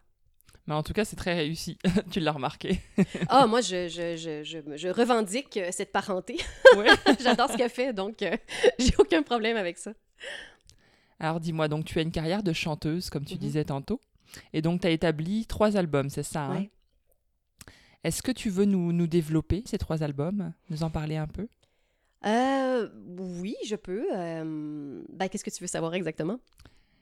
[0.68, 1.78] Mais en tout cas, c'est très réussi.
[2.12, 2.82] tu l'as remarqué.
[3.30, 6.38] ah, moi, je, je, je, je, revendique euh, cette parenté.
[7.22, 8.36] J'adore ce qu'elle fait, donc euh,
[8.78, 9.94] j'ai aucun problème avec ça.
[11.20, 13.40] Alors, dis-moi, donc tu as une carrière de chanteuse, comme tu mhm.
[13.40, 14.02] disais tantôt.
[14.54, 16.66] Et donc, tu as établi trois albums, c'est ça hein?
[18.04, 20.54] Est-ce que tu veux nous, nous développer ces trois albums?
[20.70, 21.48] Nous en parler un peu?
[22.26, 24.06] Euh, Oui, je peux.
[24.16, 26.40] Euh, ben, Qu'est-ce que tu veux savoir exactement?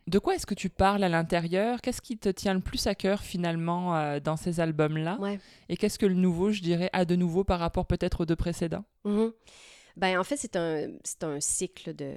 [0.07, 1.81] De quoi est-ce que tu parles à l'intérieur?
[1.81, 5.17] Qu'est-ce qui te tient le plus à cœur finalement euh, dans ces albums-là?
[5.69, 8.35] Et qu'est-ce que le nouveau, je dirais, a de nouveau par rapport peut-être aux deux
[8.35, 8.83] précédents?
[9.05, 9.31] Mm-hmm.
[9.97, 10.89] ben, En fait, c'est un,
[11.23, 12.13] un cycle de,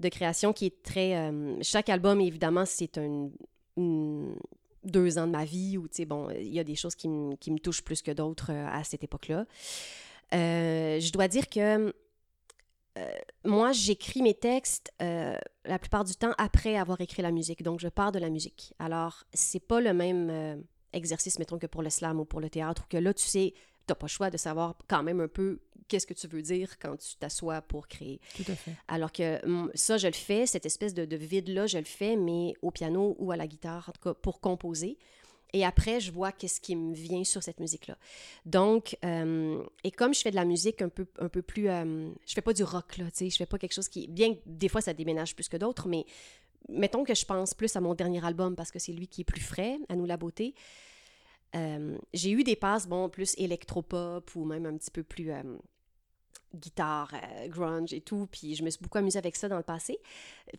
[0.00, 1.16] de création qui est très...
[1.16, 3.30] euh, chaque album, évidemment, c'est un,
[3.76, 4.36] une-
[4.84, 7.08] deux ans de ma vie où, tu sais, bon, il y a des choses qui,
[7.08, 9.44] me- qui me touchent plus que d'autres euh, à cette époque-là.
[10.34, 11.94] Euh, je dois dire que
[13.44, 17.62] moi, j'écris mes textes euh, la plupart du temps après avoir écrit la musique.
[17.62, 18.74] Donc, je pars de la musique.
[18.78, 20.56] Alors, c'est pas le même euh,
[20.92, 23.54] exercice, mettons, que pour le slam ou pour le théâtre, où que là, tu sais,
[23.86, 26.78] t'as pas le choix de savoir quand même un peu qu'est-ce que tu veux dire
[26.78, 28.20] quand tu t'assois pour créer.
[28.36, 28.74] Tout à fait.
[28.88, 32.16] Alors que hum, ça, je le fais, cette espèce de, de vide-là, je le fais,
[32.16, 34.98] mais au piano ou à la guitare, en tout cas pour composer.
[35.52, 37.96] Et après, je vois qu'est-ce qui me vient sur cette musique-là.
[38.44, 41.68] Donc, euh, et comme je fais de la musique un peu, un peu plus...
[41.68, 44.08] euh, je fais pas du rock, là, tu sais, je fais pas quelque chose qui...
[44.08, 46.04] Bien que des fois, ça déménage plus que d'autres, mais
[46.68, 49.24] mettons que je pense plus à mon dernier album parce que c'est lui qui est
[49.24, 50.54] plus frais, À nous la beauté.
[51.56, 55.42] Euh, j'ai eu des passes, bon, plus électropop ou même un petit peu plus euh,
[56.54, 59.62] guitare, euh, grunge et tout, puis je me suis beaucoup amusée avec ça dans le
[59.62, 59.98] passé.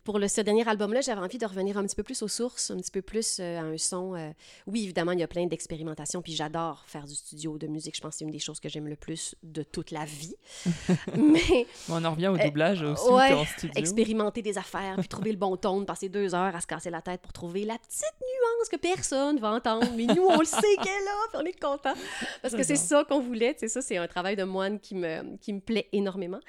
[0.04, 2.70] Pour le, ce dernier album-là, j'avais envie de revenir un petit peu plus aux sources,
[2.70, 4.14] un petit peu plus euh, à un son.
[4.14, 4.30] euh,
[4.66, 7.96] Oui, évidemment, il y a plein d'expérimentations, puis j'adore faire du studio de musique.
[7.96, 10.36] Je pense que c'est une des choses que j'aime le plus de toute la vie.
[11.16, 13.72] Mais on en revient au doublage aussi, ouais, en studio.
[13.76, 16.90] expérimenter des affaires, puis trouver le bon ton, de passer deux heures à se casser
[16.90, 19.86] la tête pour trouver la petite nuance que personne va entendre.
[19.96, 21.94] Mais nous, on le sait qu'elle est là, puis on est content.
[22.42, 23.56] Parce que c'est ça qu'on voulait.
[23.58, 26.40] C'est ça, c'est un travail de moine qui me, qui me plaît énormément.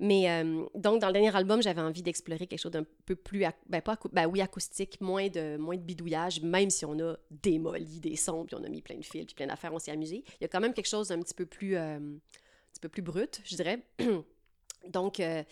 [0.00, 3.44] Mais euh, donc, dans le dernier album, j'avais envie d'explorer quelque chose d'un peu plus,
[3.68, 7.98] ben, pas ben oui, acoustique, moins de, moins de bidouillage, même si on a démoli
[8.00, 10.22] des sons, puis on a mis plein de fils, puis plein d'affaires, on s'est amusé.
[10.40, 12.18] Il y a quand même quelque chose d'un petit peu plus, euh, un
[12.72, 13.82] petit peu plus brut, je dirais.
[14.88, 15.42] donc, euh,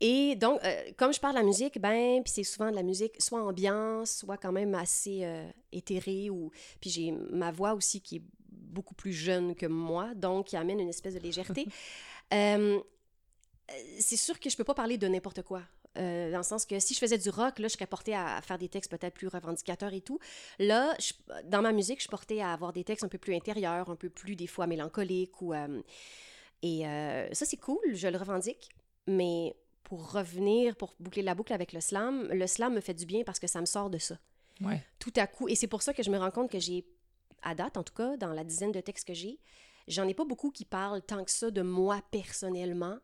[0.00, 0.60] et donc,
[0.96, 4.16] comme je parle de la musique, ben, puis c'est souvent de la musique, soit ambiance,
[4.16, 5.24] soit quand même assez
[5.70, 6.50] éthérée, ou
[6.80, 10.80] puis j'ai ma voix aussi qui est beaucoup plus jeune que moi, donc qui amène
[10.80, 11.68] une espèce de légèreté.
[12.32, 12.80] Euh,
[13.98, 15.62] c'est sûr que je peux pas parler de n'importe quoi.
[15.98, 18.40] Euh, dans le sens que si je faisais du rock, là, je serais portée à,
[18.42, 20.18] faire des textes peut-être plus revendicateurs et tout.
[20.58, 21.12] Là, je-
[21.44, 23.96] dans ma musique, je suis portée à avoir des textes un peu plus intérieurs, un
[23.96, 25.40] peu plus des fois mélancoliques.
[25.42, 25.82] Ou, euh,
[26.62, 26.82] et
[27.32, 28.70] ça, c'est cool, je le revendique.
[29.06, 33.04] Mais pour revenir, pour boucler la boucle avec le slam, le slam me fait du
[33.04, 34.16] bien parce que ça me sort de ça
[34.60, 34.82] Ouais.
[34.98, 35.48] tout à coup.
[35.48, 36.86] Et c'est pour ça que je me rends compte que j'ai,
[37.42, 39.38] à date en tout cas, dans la dizaine de textes que j'ai,
[39.88, 42.98] j'en ai pas beaucoup qui parlent tant que ça de moi personnellement.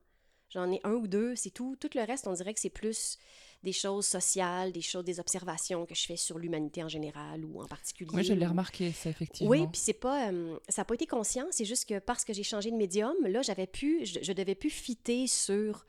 [0.50, 1.76] J'en ai un ou deux, c'est tout.
[1.78, 3.18] Tout le reste, on dirait que c'est plus
[3.62, 7.60] des choses sociales, des choses, des observations que je fais sur l'humanité en général ou
[7.60, 8.10] en particulier.
[8.14, 9.50] Oui, je l'ai remarqué, ça, effectivement.
[9.50, 12.32] Oui, puis c'est pas, euh, ça n'a pas été conscient, c'est juste que parce que
[12.32, 15.84] j'ai changé de médium, là, j'avais pu, je, je devais plus fitter sur,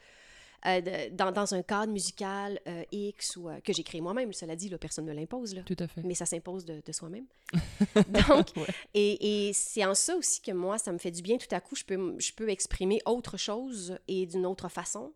[0.66, 4.34] euh, dans, dans un cadre musical euh, X ou euh, que j'ai créé moi-même.
[4.34, 6.02] Cela dit, là, personne ne me l'impose, Tout à fait.
[6.04, 7.26] mais ça s'impose de, de soi-même.
[8.10, 8.66] Donc, Ouais.
[8.94, 11.38] et, et c'est en ça aussi que moi, ça me fait du bien.
[11.38, 15.14] Tout à coup, je peux, je peux exprimer autre chose et d'une autre façon.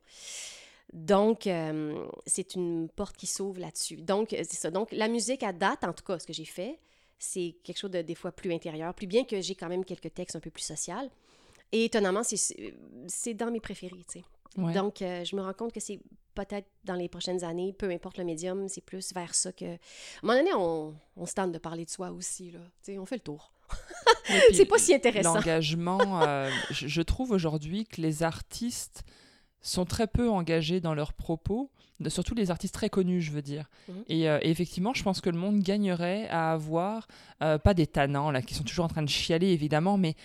[0.94, 3.98] Donc, euh, c'est une porte qui s'ouvre là-dessus.
[3.98, 4.70] Donc, c'est ça.
[4.72, 6.80] Donc, la musique à date, en tout cas, ce que j'ai fait,
[7.18, 10.14] c'est quelque chose de des fois plus intérieur, plus bien que j'ai quand même quelques
[10.14, 11.10] textes un peu plus social.
[11.72, 14.24] Et étonnamment, c'est dans mes préférés, tu sais.
[14.58, 14.74] Ouais.
[14.74, 16.00] Donc, euh, je me rends compte que c'est
[16.36, 19.66] peut-être dans les prochaines années, peu importe le médium, c'est plus vers ça que...
[19.66, 19.78] À un
[20.24, 22.60] moment donné, on, on se tente de parler de soi aussi, là.
[22.84, 23.52] Tu sais, on fait le tour.
[24.54, 25.36] C'est pas si intéressant.
[25.36, 29.04] L'engagement, euh, je, je trouve aujourd'hui que les artistes
[29.62, 31.72] sont très peu engagés dans leurs propos,
[32.10, 33.70] surtout les artistes très connus, je veux dire.
[33.88, 34.04] Mhm.
[34.10, 37.08] Et, euh, et effectivement, je pense que le monde gagnerait à avoir,
[37.42, 40.16] euh, pas des tannants, là, qui sont toujours en train de chialer, évidemment, mais,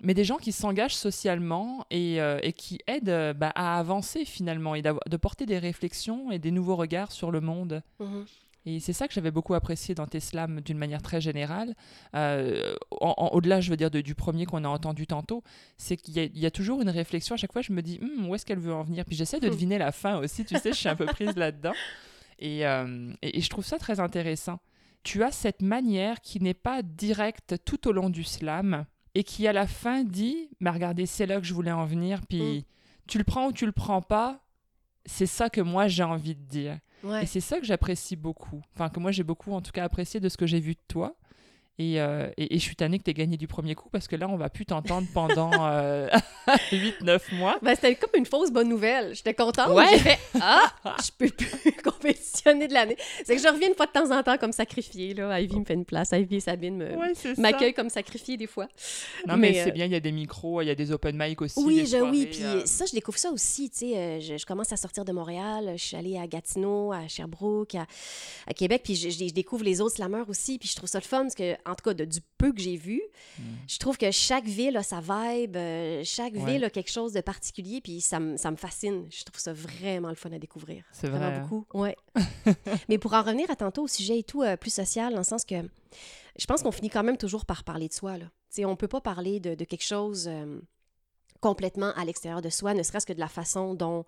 [0.00, 4.24] mais des gens qui s'engagent socialement et, euh, et qui aident euh, bah, à avancer
[4.24, 7.82] finalement, et de porter des réflexions et des nouveaux regards sur le monde.
[8.00, 8.24] Mhm.
[8.66, 11.74] Et c'est ça que j'avais beaucoup apprécié dans tes slams d'une manière très générale.
[12.14, 15.42] Euh, en- en- Au-delà, je veux dire, de- du premier qu'on a entendu tantôt,
[15.78, 17.34] c'est qu'il y, a- il y a toujours une réflexion.
[17.34, 19.04] À chaque fois, je me dis, Hum, où est-ce qu'elle veut en venir?
[19.06, 19.50] Puis j'essaie de Hmm.
[19.64, 20.44] deviner la fin aussi.
[20.44, 21.72] Tu sais, je suis un peu prise là-dedans.
[22.40, 24.58] Et, euh, et, et je trouve ça très intéressant.
[25.02, 28.84] Tu as cette manière qui n'est pas directe tout au long du slam
[29.18, 32.20] et qui, à la fin, dit, mais regardez, c'est là que je voulais en venir.
[32.28, 32.62] Puis Hmm.
[33.08, 34.40] tu le prends ou tu le prends pas.
[35.06, 36.78] C'est ça que moi j'ai envie de dire.
[37.02, 37.22] Ouais.
[37.22, 38.60] Et c'est ça que j'apprécie beaucoup.
[38.74, 40.80] Enfin, que moi j'ai beaucoup en tout cas apprécié de ce que j'ai vu de
[40.86, 41.16] toi.
[41.78, 44.16] Et, euh, et, et je suis tannée que tu gagné du premier coup parce que
[44.16, 45.50] là, on va plus t'entendre pendant
[46.72, 47.58] 8-9 mois.
[47.62, 49.14] Ben, c'était comme une fausse bonne nouvelle.
[49.14, 49.68] J'étais contente.
[49.70, 49.86] Ouais.
[49.92, 50.72] J'ai fait Ah,
[51.04, 52.96] je peux plus compétitionner de l'année.
[53.24, 55.14] C'est que je reviens une fois de temps en temps comme sacrifiée.
[55.14, 55.40] Là.
[55.40, 56.10] Ivy me fait une place.
[56.12, 58.68] Ivy et Sabine me, Ouais, m'accueillent comme sacrifiée des fois.
[59.26, 60.92] Non, mais, mais, c'est euh, bien, il y a des micros, il y a des
[60.92, 61.60] open mic aussi.
[61.62, 64.36] Oui, des je, oui, puis euh, ça, je découvre ça aussi, tu sais, euh, je,
[64.36, 67.86] je commence à sortir de Montréal, je suis allée à Gatineau, à Sherbrooke, à,
[68.46, 71.22] à Québec, puis je, découvre les autres slammeurs aussi, puis je trouve ça le fun,
[71.22, 73.02] parce que en tout cas, de, du peu que j'ai vu,
[73.38, 73.42] Mm.
[73.68, 76.02] je trouve que chaque ville a sa vibe, euh,
[76.44, 76.70] Ouais.
[76.70, 79.06] quelque chose de particulier, puis ça, me- ça me fascine.
[79.10, 80.84] Je trouve ça vraiment le fun à découvrir.
[80.92, 81.36] C'est Vraiment vrai.
[81.38, 81.46] hein.
[81.48, 81.78] beaucoup.
[81.78, 81.96] Ouais.
[82.88, 85.24] Mais pour en revenir à tantôt au sujet et tout, euh, plus social, dans le
[85.24, 85.56] sens que
[86.38, 88.16] je pense qu'on finit quand même toujours par parler de soi.
[88.18, 88.26] Là.
[88.64, 90.60] On peut pas parler de, de quelque chose euh,
[91.40, 94.04] complètement à l'extérieur de soi, ne serait-ce que de la façon dont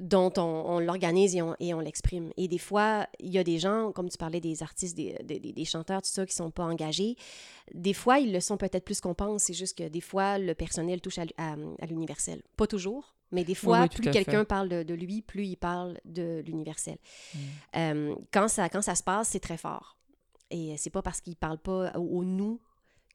[0.00, 2.32] dont on, on l'organise et on, et on l'exprime.
[2.36, 5.38] Et des fois, il y a des gens, comme tu parlais des artistes, des, des,
[5.38, 7.16] des- chanteurs, tout ça, qui sont pas engagés.
[7.74, 9.44] Des fois, ils le sont peut-être plus qu'on pense.
[9.44, 12.42] C'est juste que des fois, le personnel touche à, l- à- à l'universel.
[12.56, 15.98] Pas toujours, mais des fois, oui, plus quelqu'un parle de, de lui, plus il parle
[16.04, 16.96] de l'universel.
[17.34, 17.38] Mm.
[17.76, 19.96] Euh, quand, ça, quand ça se passe, c'est très fort.
[20.50, 22.58] Et c'est pas parce qu'il parle pas au, au nous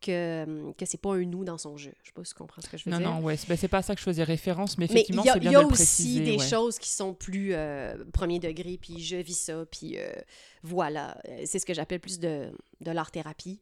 [0.06, 1.94] que, que c'est pas un nous dans son jeu.
[2.04, 3.10] Je sais pas si tu comprends ce que je veux Non, dire.
[3.12, 5.28] non, ouais, c'est ben, c'est pas à ça que je faisais référence, mais effectivement, il
[5.28, 6.24] y a, c'est bien il y a de aussi préciser.
[6.24, 6.48] des ouais.
[6.48, 10.12] choses qui sont plus euh, premier degré, puis je vis ça, puis euh,
[10.64, 11.18] voilà.
[11.28, 13.60] Euh, C'est ce que j'appelle plus de, de l'art-thérapie.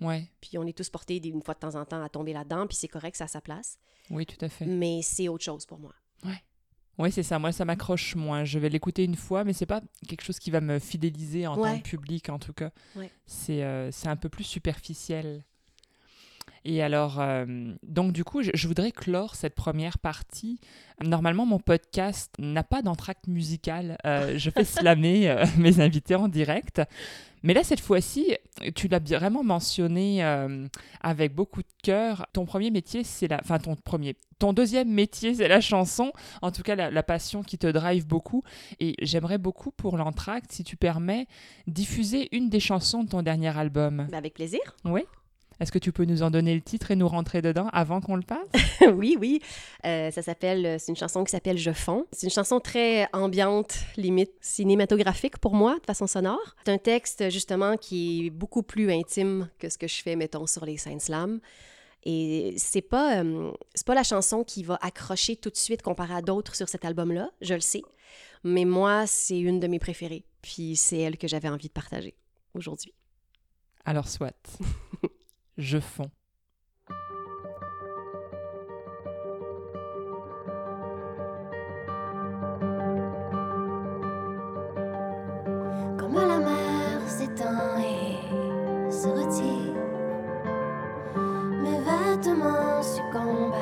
[0.00, 2.66] Ouais, Puis on est tous portés une fois de temps en temps à tomber là-dedans,
[2.66, 3.76] puis c'est correct, ça a sa place.
[4.10, 4.64] oui, tout à fait.
[4.64, 5.92] Mais c'est autre chose pour moi.
[6.98, 7.38] Oui, c'est ça.
[7.38, 8.44] Moi, ça m'accroche moins.
[8.44, 11.54] Je vais l'écouter une fois, mais c'est pas quelque chose qui va me fidéliser en
[11.56, 11.78] tant Ouais.
[11.80, 12.70] que public, en tout cas.
[12.94, 13.10] Ouais.
[13.24, 15.42] C'est euh, c'est un peu plus superficiel.
[16.64, 20.60] Et alors, euh, donc du coup, je, je voudrais clore cette première partie.
[21.02, 23.98] Normalement, mon podcast n'a pas d'entracte musical.
[24.06, 26.80] Euh, je fais slammer euh, mes invités en direct.
[27.42, 28.36] Mais là, cette fois-ci,
[28.76, 30.22] tu l'as vraiment mentionné
[31.00, 32.24] avec beaucoup de cœur.
[32.32, 33.40] Ton premier métier, c'est la...
[33.42, 34.14] Enfin, ton premier...
[34.38, 36.12] Ton deuxième métier, c'est la chanson.
[36.40, 38.44] En tout cas, la, la passion qui te drive beaucoup.
[38.78, 41.26] Et j'aimerais beaucoup, pour l'entracte, si tu permets,
[41.66, 44.06] diffuser une des chansons de ton dernier album.
[44.08, 44.60] Ben, avec plaisir.
[44.84, 45.02] Oui
[45.62, 48.16] Est-ce que tu peux nous en donner le titre et nous rentrer dedans avant qu'on
[48.16, 48.48] le passe
[48.94, 49.40] oui, oui.
[49.86, 52.04] Euh, ça s'appelle, c'est une chanson qui s'appelle Je fonds.
[52.10, 56.56] C'est une chanson très ambiante, limite cinématographique pour moi, de façon sonore.
[56.64, 60.48] C'est un texte, justement, qui est beaucoup plus intime que ce que je fais, mettons,
[60.48, 61.38] sur les scènes slam.
[62.02, 66.14] Et c'est pas, euh, c'est pas la chanson qui va accrocher tout de suite comparé
[66.14, 67.82] à d'autres sur cet album-là, je le sais.
[68.42, 70.24] Mais moi, c'est une de mes préférées.
[70.42, 72.16] Puis c'est elle que j'avais envie de partager
[72.52, 72.92] aujourd'hui.
[73.84, 74.34] Alors, soit.
[75.62, 76.10] Je fonds.
[85.96, 89.76] Comme la mer s'étend et se retire,
[91.62, 93.54] mes vêtements succombent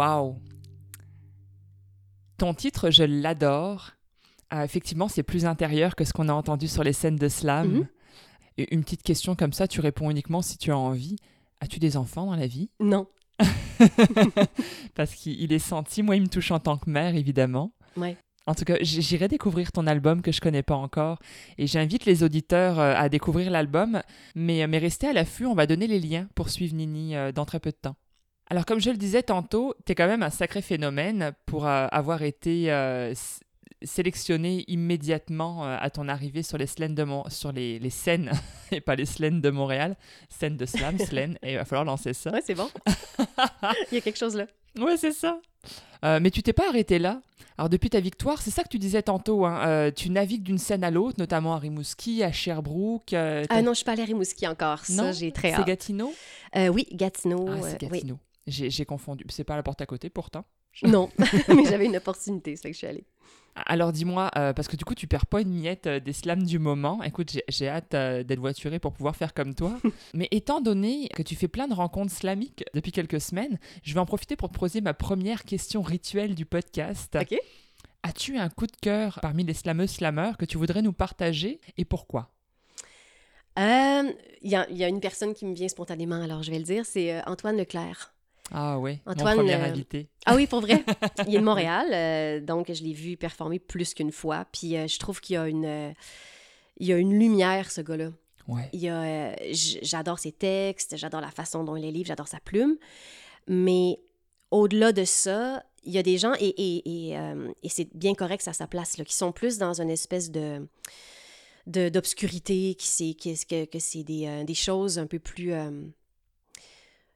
[0.00, 0.40] Waouh
[2.38, 3.90] Ton titre, je l'adore.
[4.54, 7.68] Euh, effectivement, c'est plus intérieur que ce qu'on a entendu sur les scènes de slam.
[7.68, 7.88] Mhm.
[8.56, 11.16] Et une petite question comme ça, tu réponds uniquement si tu as envie.
[11.60, 12.70] As-tu des enfants dans la vie?
[12.80, 13.08] Non.
[14.94, 17.74] Parce qu'il est senti, moi il me touche en tant que mère évidemment.
[17.98, 18.16] Ouais.
[18.46, 21.18] En tout cas, j'irai découvrir ton album que je connais pas encore
[21.58, 24.00] et j'invite les auditeurs euh, à découvrir l'album,
[24.34, 27.44] mais, mais restez à l'affût, on va donner les liens pour suivre Nini euh, dans
[27.44, 27.96] très peu de temps.
[28.50, 32.22] Alors comme je le disais tantôt, t'es quand même un sacré phénomène pour euh, avoir
[32.22, 33.14] été euh,
[33.82, 38.32] sélectionné immédiatement euh, à ton arrivée sur les, scènes de Mon- sur les, les scènes,
[38.72, 39.96] et pas les scènes de Montréal,
[40.28, 42.32] scènes de slam, scènes, et il va falloir lancer ça.
[42.32, 42.68] Ouais, c'est bon.
[43.92, 44.46] Il y a quelque chose là.
[44.78, 45.38] Ouais, c'est ça.
[46.02, 47.20] Mais tu t'es pas arrêté là.
[47.58, 50.56] Alors depuis ta victoire, c'est ça que tu disais tantôt, hein, euh, tu navigues d'une
[50.56, 53.12] scène à l'autre, notamment à Rimouski, à Sherbrooke.
[53.12, 54.78] euh, Ah non, je suis pas allée à Rimouski encore.
[54.86, 55.12] Ça, Non?
[55.12, 55.64] j'ai très c'est.
[55.66, 56.14] Gatineau?
[56.56, 57.46] Euh, oui, Gatineau.
[57.50, 57.78] Ah, c'est.
[57.78, 58.18] Gatineau.
[58.50, 59.24] J'ai confondu.
[59.28, 60.44] C'est pas à la porte à côté pourtant.
[60.82, 61.10] Non,
[61.48, 63.04] mais j'avais une opportunité, c'est que je suis allée.
[63.66, 66.44] Alors dis-moi, euh, parce que du coup tu perds pas une miette euh, des slams
[66.44, 67.02] du moment.
[67.02, 69.76] Écoute, j'ai- j'ai hâte euh, d'être voituré pour pouvoir faire comme toi.
[70.14, 73.98] Mais étant donné que tu fais plein de rencontres slamiques depuis quelques semaines, je vais
[74.00, 77.18] en profiter pour te poser ma première question rituelle du podcast.
[77.20, 77.36] OK.
[78.04, 81.84] As-tu un coup de cœur parmi les slameuses slameurs que tu voudrais nous partager et
[81.84, 82.30] pourquoi?
[83.56, 84.14] Il
[84.50, 86.64] y, a, il y a une personne qui me vient spontanément, alors je vais le
[86.64, 88.14] dire, c'est Antoine Leclerc.
[88.50, 90.08] Ah ouais, Antoine, mon premier euh, invité.
[90.26, 90.84] Ah oui, pour vrai.
[91.28, 94.46] Il est de Montréal, euh, donc je l'ai vu performer plus qu'une fois.
[94.52, 95.94] Puis euh, je trouve qu'il y a une,
[96.80, 98.10] il y a une lumière, ce gars-là.
[98.48, 98.68] Ouais.
[98.72, 102.26] Il y a, euh, j'adore ses textes, j'adore la façon dont il les livre, j'adore
[102.26, 102.76] sa plume.
[103.46, 104.00] Mais
[104.50, 108.14] au-delà de ça, il y a des gens, et, et, et, euh, et c'est bien
[108.14, 110.66] correct, ça à sa place, là, qui sont plus dans une espèce de
[111.66, 115.52] d'obscurité, qui c'est qui que, que c'est des, euh, des choses un peu plus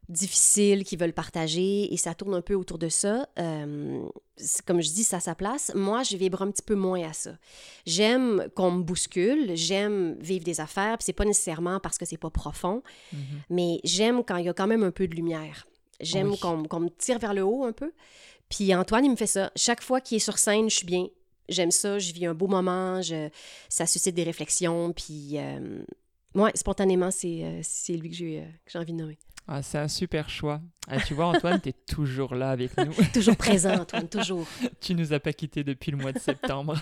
[0.08, 3.28] difficiles qu'ils veulent partager et ça tourne un peu autour de ça.
[3.38, 4.02] Euh,
[4.66, 5.72] comme je dis, ça a sa place.
[5.74, 7.36] Moi, je vibre un petit peu moins à ça.
[7.86, 12.16] J'aime qu'on me bouscule, j'aime vivre des affaires, puis c'est pas nécessairement parce que c'est
[12.18, 13.18] pas profond, Mhm.
[13.50, 15.66] mais j'aime quand il y a quand même un peu de lumière.
[16.00, 16.38] J'aime Oui.
[16.38, 17.92] qu'on me tire vers le haut un peu.
[18.48, 19.50] Puis Antoine, il me fait ça.
[19.56, 21.06] Chaque fois qu'il est sur scène, je suis bien.
[21.48, 23.28] J'aime ça, je vis un beau moment, je...
[23.68, 25.38] ça suscite des réflexions, puis...
[25.38, 25.82] euh,
[26.34, 29.16] Ouais, spontanément, c'est euh, lui que j'ai euh, envie de nommer.
[29.46, 30.60] Ah, c'est un super choix.
[30.88, 32.92] Ah, tu vois, Antoine, tu es toujours là avec nous.
[33.12, 34.46] Toujours présent, Antoine, toujours.
[34.80, 36.76] tu nous as pas quittés depuis le mois de septembre.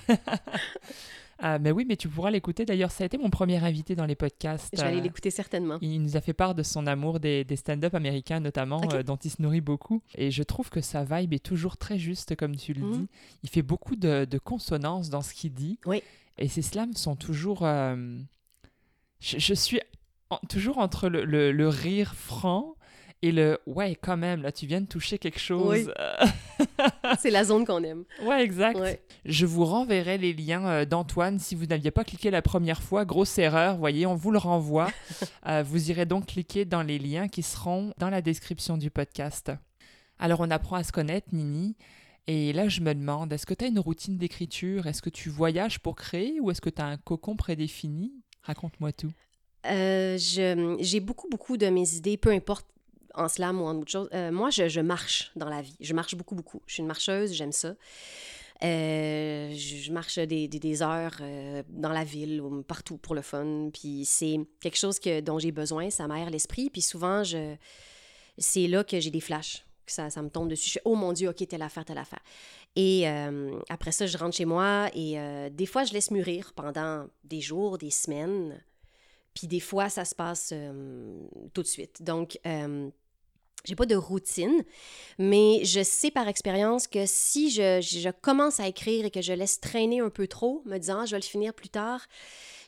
[1.44, 2.64] Ah, mais oui, mais tu pourras l'écouter.
[2.64, 4.68] D'ailleurs, ça a été mon premier invité dans les podcasts.
[4.77, 5.79] Je vais aller Euh, l'écouter certainement.
[5.81, 9.16] Il nous a fait part de son amour des, des stand-up américains, notamment, euh, dont
[9.16, 10.03] il se nourrit beaucoup.
[10.14, 12.92] Et je trouve que sa vibe est toujours très juste, comme tu le Mhm.
[12.92, 13.09] dis.
[13.42, 15.81] Il fait beaucoup de, de consonances dans ce qu'il dit.
[15.87, 16.01] Oui.
[16.38, 17.62] Et ses slams sont toujours.
[17.64, 17.96] euh,
[19.20, 19.81] Je, je suis
[20.33, 22.75] en- toujours entre le, le- le rire franc
[23.25, 25.87] et le ouais, quand même, là, tu viens de toucher quelque chose.
[26.59, 26.66] Oui.
[27.21, 28.05] C'est la zone qu'on aime.
[28.25, 28.79] ouais, exact.
[28.79, 29.01] Ouais.
[29.25, 33.05] Je vous renverrai les liens euh, d'Antoine si vous n'aviez pas cliqué la première fois.
[33.05, 34.90] Grosse erreur, voyez, on vous le renvoie.
[35.49, 39.51] Euh, vous irez donc cliquer dans les liens qui seront dans la description du podcast.
[40.21, 41.77] Alors, on apprend à se connaître, Nini.
[42.29, 44.87] Et là, je me demande, est-ce que tu as une routine d'écriture?
[44.87, 48.12] Est-ce que tu voyages pour créer ou est-ce que tu as un cocon prédéfini?
[48.42, 49.11] Raconte-moi tout.
[49.66, 50.16] Euh,
[50.81, 52.66] J'ai beaucoup, beaucoup de mes idées, peu importe
[53.14, 54.09] en slam ou en autre chose.
[54.12, 55.77] Euh, moi, je, marche dans la vie.
[55.81, 56.62] Je marche beaucoup, beaucoup.
[56.66, 57.75] Je suis une marcheuse, j'aime ça.
[58.64, 61.20] Euh, je, marche des, heures
[61.68, 63.70] dans la ville ou partout pour le fun.
[63.72, 66.70] Puis c'est quelque chose que, dont j'ai besoin, ça m'aère l'esprit.
[66.70, 67.22] Puis souvent,
[68.38, 70.68] c'est là que j'ai des flashs, que ça, me tombe dessus.
[70.68, 72.22] Je fais, oh mon Dieu, OK, telle affaire, telle affaire.
[72.77, 73.07] Et
[73.68, 77.79] après ça, je rentre chez moi et des fois, je laisse mûrir pendant des jours,
[77.79, 78.62] des semaines.
[79.35, 81.14] Puis des fois, ça se passe euh,
[81.55, 82.03] tout de suite.
[82.03, 82.90] Donc, euh,
[83.64, 84.64] j'ai pas de routine,
[85.18, 89.33] mais je sais par expérience que si je, je commence à écrire et que je
[89.33, 92.05] laisse traîner un peu trop, me disant ah, je vais le finir plus tard,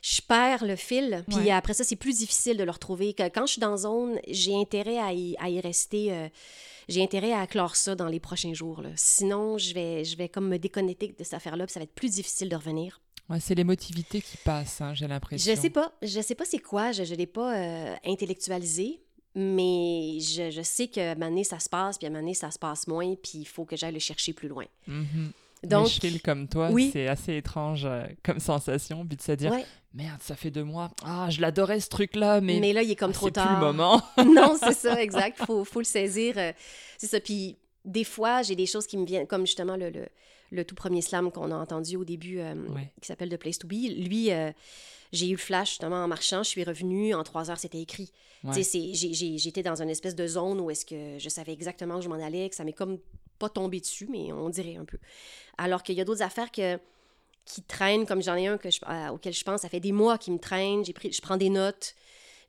[0.01, 1.23] je perds le fil.
[1.27, 1.51] Puis Ouais.
[1.51, 3.13] après ça, c'est plus difficile de le retrouver.
[3.13, 6.13] Quand je suis dans zone, j'ai intérêt à y, à y rester.
[6.13, 6.29] euh,
[6.87, 8.81] j'ai intérêt à clore ça dans les prochains jours.
[8.81, 8.89] là.
[8.95, 11.93] Sinon, je vais, je vais comme me déconnecter de cette affaire-là, puis ça va être
[11.95, 13.01] plus difficile de revenir.
[13.29, 15.53] Ouais, c'est l'émotivité qui passe, hein, j'ai l'impression.
[15.53, 15.91] Je sais pas.
[16.01, 16.91] Je sais pas c'est quoi.
[16.91, 18.99] Je ne l'ai pas euh, intellectualisé.
[19.37, 22.11] Mais je, je sais que à un moment donné, ça se passe, puis à un
[22.11, 24.63] moment donné, ça se passe moins, puis il faut que j'aille le chercher plus loin.
[24.87, 25.31] Mhm.
[25.63, 26.89] Donc, Mais je file comme toi, oui.
[26.93, 29.65] c'est assez étrange euh, comme sensation, puis de se dire ouais.
[29.93, 32.95] merde, ça fait deux mois, ah, je l'adorais ce truc-là, mais, mais, là, il est
[32.95, 33.47] comme ah, trop tard.
[33.47, 34.01] plus le moment.
[34.25, 35.43] non, c'est ça, exact.
[35.45, 36.35] Faut, faut le saisir.
[36.37, 36.53] euh,
[36.97, 37.19] c'est ça.
[37.19, 40.07] Puis des fois, j'ai des choses qui me viennent, comme justement le, le,
[40.55, 42.91] le tout premier slam qu'on a entendu au début, euh, Ouais.
[43.01, 43.73] qui s'appelle The Place to Be.
[43.95, 44.51] Lui, euh,
[45.11, 48.11] j'ai eu le flash justement en marchant, je suis revenue, en trois heures, c'était écrit.
[48.43, 48.53] Ouais.
[48.63, 52.15] J'étais dans une espèce de zone où est-ce que je savais exactement où je m'en
[52.23, 52.99] allais, que ça m'est comme
[53.39, 54.97] pas tombé dessus, mais on dirait un peu.
[55.57, 56.77] Alors qu'il y a d'autres affaires que,
[57.45, 59.91] qui traînent, comme j'en ai un que je, euh, auquel je pense, ça fait des
[59.91, 61.95] mois qu'il me traîne, j'ai pris, je prends des notes,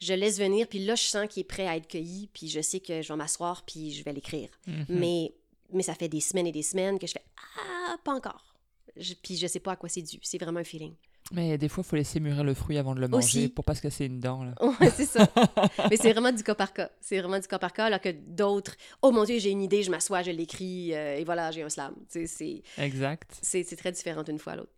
[0.00, 2.60] je laisse venir, puis là, je sens qu'il est prêt à être cueilli, puis je
[2.60, 4.48] sais que je vais m'asseoir, puis je vais l'écrire.
[4.66, 4.84] Mhm.
[4.90, 5.32] Mais,
[5.72, 7.24] mais ça fait des semaines et des semaines que je fais
[7.58, 8.54] Ah, pas encore.
[8.96, 10.18] Je- puis je sais pas à quoi c'est dû.
[10.22, 10.94] C'est vraiment un feeling.
[11.32, 13.48] Mais des fois, il faut laisser mûrir le fruit avant de le manger Aussi.
[13.48, 14.44] pour pas se casser une dent.
[14.44, 14.54] Là.
[14.80, 15.28] Ouais, c'est ça.
[15.90, 16.88] Mais c'est vraiment du cas par cas.
[17.00, 19.82] C'est vraiment du cas par cas, alors que d'autres, oh mon Dieu, j'ai une idée,
[19.82, 21.94] je m'assois, je l'écris, euh, et voilà, j'ai un slam.
[22.10, 23.36] Tu sais, C'est Exact.
[23.42, 24.72] c'est- c'est très différent d'une fois à l'autre.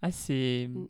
[0.00, 0.68] Ah, c'est.
[0.70, 0.86] Mm.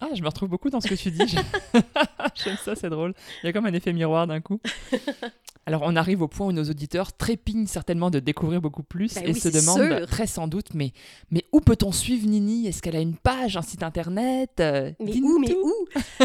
[0.00, 1.36] Ah, je me retrouve beaucoup dans ce que tu dis.
[2.34, 3.14] J'aime ça, c'est drôle.
[3.42, 4.60] Il y a comme un effet miroir d'un coup.
[5.66, 9.24] Alors, on arrive au point où nos auditeurs trépignent certainement de découvrir beaucoup plus Ben
[9.26, 10.06] et oui, se demandent sûr.
[10.08, 10.92] très sans doute, mais,
[11.30, 12.66] mais où peut-on suivre Nini?
[12.66, 14.50] Est-ce qu'elle a une page, un site internet?
[14.58, 15.62] Euh, Mais où, mais tout.
[15.62, 16.24] où?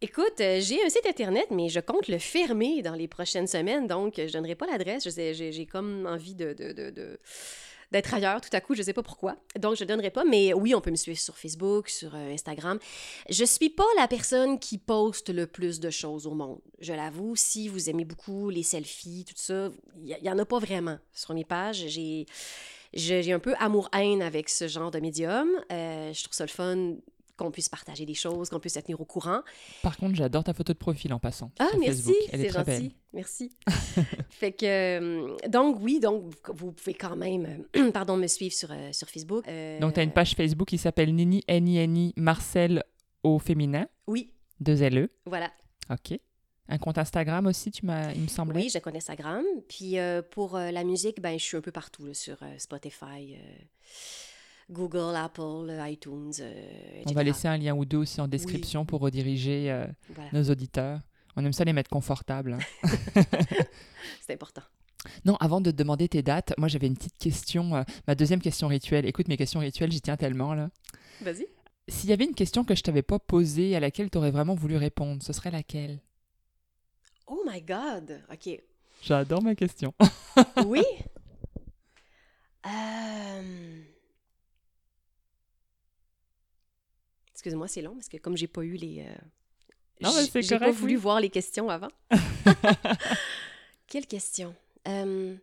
[0.00, 3.86] Écoute, euh, j'ai un site internet, mais je compte le fermer dans les prochaines semaines,
[3.88, 5.08] donc euh, je donnerai pas l'adresse.
[5.14, 6.52] J'ai j'ai comme envie de...
[6.52, 7.18] de- de- de-
[7.90, 9.36] d'être ailleurs tout à coup, je sais pas pourquoi.
[9.58, 12.78] Donc, je donnerai pas, mais oui, on peut me suivre sur Facebook, sur euh, Instagram.
[13.28, 16.60] Je suis pas la personne qui poste le plus de choses au monde.
[16.80, 19.70] Je l'avoue, si vous aimez beaucoup les selfies, tout ça,
[20.00, 21.84] il y, y en a pas vraiment sur mes pages.
[21.88, 22.26] J'ai
[22.94, 25.48] j'ai j'ai un peu amour-haine avec ce genre de médium.
[25.70, 26.94] Euh, je trouve ça le fun
[27.38, 29.40] qu'on puisse partager des choses, qu'on puisse se tenir au courant.
[29.82, 31.50] Par contre, j'adore ta photo de profil en passant.
[31.58, 32.82] Ah, sur merci, c'est très belle.
[32.82, 32.96] gentil.
[33.14, 33.52] Merci.
[34.30, 38.70] fait que, euh, donc oui, donc vous- pouvez quand même, euh, pardon, me suivre sur,
[38.70, 39.46] euh, sur Facebook.
[39.48, 42.82] Euh, Donc, tu as une page Facebook qui s'appelle Nini N-I-N-I Marcel
[43.22, 45.08] au féminin, Oui, deux L-E.
[45.24, 45.50] voilà.
[45.90, 46.18] OK.
[46.70, 48.60] Un compte Instagram aussi, tu m'as, il me semblait.
[48.60, 49.42] Oui, je connais Instagram.
[49.70, 52.54] Puis euh, pour euh, la musique, ben, je suis un peu partout là, sur euh,
[52.58, 53.36] Spotify,
[54.70, 58.84] Google, Apple, euh, iTunes, euh, On va laisser un lien ou deux aussi en description
[58.84, 61.00] pour rediriger euh, Voilà, nos auditeurs.
[61.36, 62.54] On aime ça les mettre confortables.
[62.84, 62.88] hein.
[64.26, 64.62] c'est important.
[65.24, 68.40] Non, avant de te demander tes dates, moi j'avais une petite question, euh, ma deuxième
[68.42, 69.06] question rituelle.
[69.06, 70.70] Écoute, mes questions rituelles, j'y tiens tellement là.
[71.22, 71.46] Vas-y.
[71.88, 74.54] S'il y avait une question que je t'avais pas posée, à laquelle tu aurais vraiment
[74.54, 76.00] voulu répondre, ce serait laquelle?
[77.26, 78.20] Oh my God!
[78.30, 78.60] OK.
[79.02, 79.94] J'adore ma question.
[80.66, 80.82] Oui?
[82.66, 83.67] Euh,
[87.38, 89.06] Excuse-moi, c'est long parce que comme j'ai pas eu les.
[89.06, 89.14] euh,
[90.02, 91.00] Non, mais J'ai pas voulu oui.
[91.00, 91.88] voir les questions avant.
[93.86, 94.56] Quelle question?
[94.88, 95.36] Euh,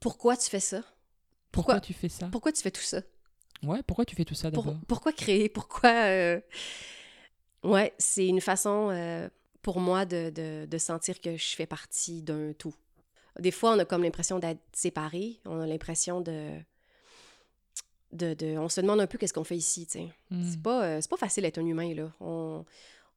[0.00, 0.78] Pourquoi tu fais ça?
[1.52, 2.28] Pourquoi, Pourquoi- tu fais ça?
[2.32, 3.00] Pourquoi tu fais tout ça?
[3.62, 5.48] Ouais, pourquoi tu fais tout ça Pour- pourquoi créer?
[5.48, 5.90] Pourquoi.
[5.90, 6.40] euh,
[7.62, 8.90] Ouais, c'est une façon
[9.62, 12.74] pour moi de, de- de sentir que je fais partie d'un tout.
[13.38, 15.40] Des fois, on a comme l'impression d'être séparés.
[15.46, 16.58] On a l'impression de,
[18.16, 19.86] de, de- On se demande un peu qu'est-ce qu'on fait ici.
[20.30, 20.42] Hmm.
[20.50, 22.10] C'est pas, euh, c'est pas facile d'être un humain, là.
[22.20, 22.64] On,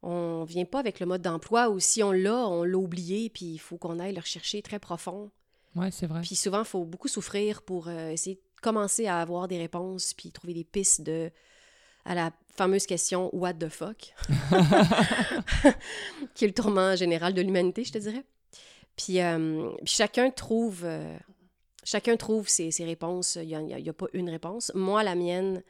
[0.01, 3.45] on vient pas avec le mode d'emploi ou si on l'a, on l'a oublié, puis
[3.45, 5.29] il faut qu'on aille le rechercher très profond.
[5.75, 6.21] Ouais, c'est vrai.
[6.21, 10.13] Puis souvent, il faut beaucoup souffrir pour euh, essayer de commencer à avoir des réponses
[10.13, 11.31] puis trouver des pistes de
[12.05, 14.13] à la fameuse question What the fuck?
[16.33, 18.23] qui est le tourment général de l'humanité, je te dirais.
[18.95, 20.85] Puis, euh, puis chacun trouve
[21.89, 23.37] chacun trouve ses, ses réponses.
[23.41, 24.71] Il n'y a, pas une réponse.
[24.75, 25.63] Moi, la mienne,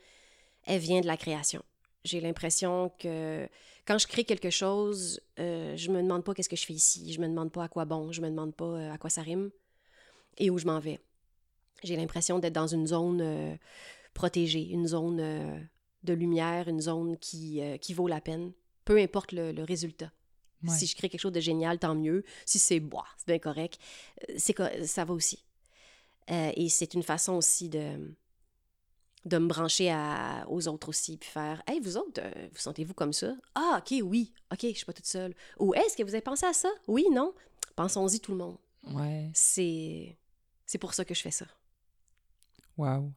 [0.65, 1.63] elle vient de la création.
[2.03, 3.47] J'ai l'impression que
[3.85, 7.13] quand je crée quelque chose, euh, je me demande pas qu'est-ce que je fais ici.
[7.13, 8.11] Je me demande pas à quoi bon.
[8.11, 9.49] Je me demande pas euh, à quoi ça rime
[10.37, 10.99] et où je m'en vais.
[11.83, 13.55] J'ai l'impression d'être dans une zone euh,
[14.13, 15.59] protégée, une zone euh,
[16.03, 18.51] de lumière, une zone qui, qui vaut la peine,
[18.83, 20.11] peu importe le, le résultat.
[20.63, 20.69] Ouais.
[20.69, 22.25] Si je crée quelque chose de génial, tant mieux.
[22.45, 23.79] Si c'est bois, c'est bien correct,
[24.37, 25.39] c'est ça va aussi.
[26.31, 28.13] Euh, et c'est une façon aussi de,
[29.25, 32.93] de me brancher à- aux autres aussi, puis faire Hey, vous autres, euh, vous sentez-vous
[32.93, 33.33] comme ça?
[33.55, 35.33] Ah, ok, oui, ok, je suis pas toute seule.
[35.59, 36.69] Ou est-ce que vous avez pensé à ça?
[36.87, 37.33] Oui, non?
[37.75, 38.57] Pensons-y tout le monde.
[38.91, 39.29] Ouais.
[39.33, 40.17] C'est
[40.65, 41.45] c'est pour ça que je fais ça.
[42.77, 43.11] Waouh.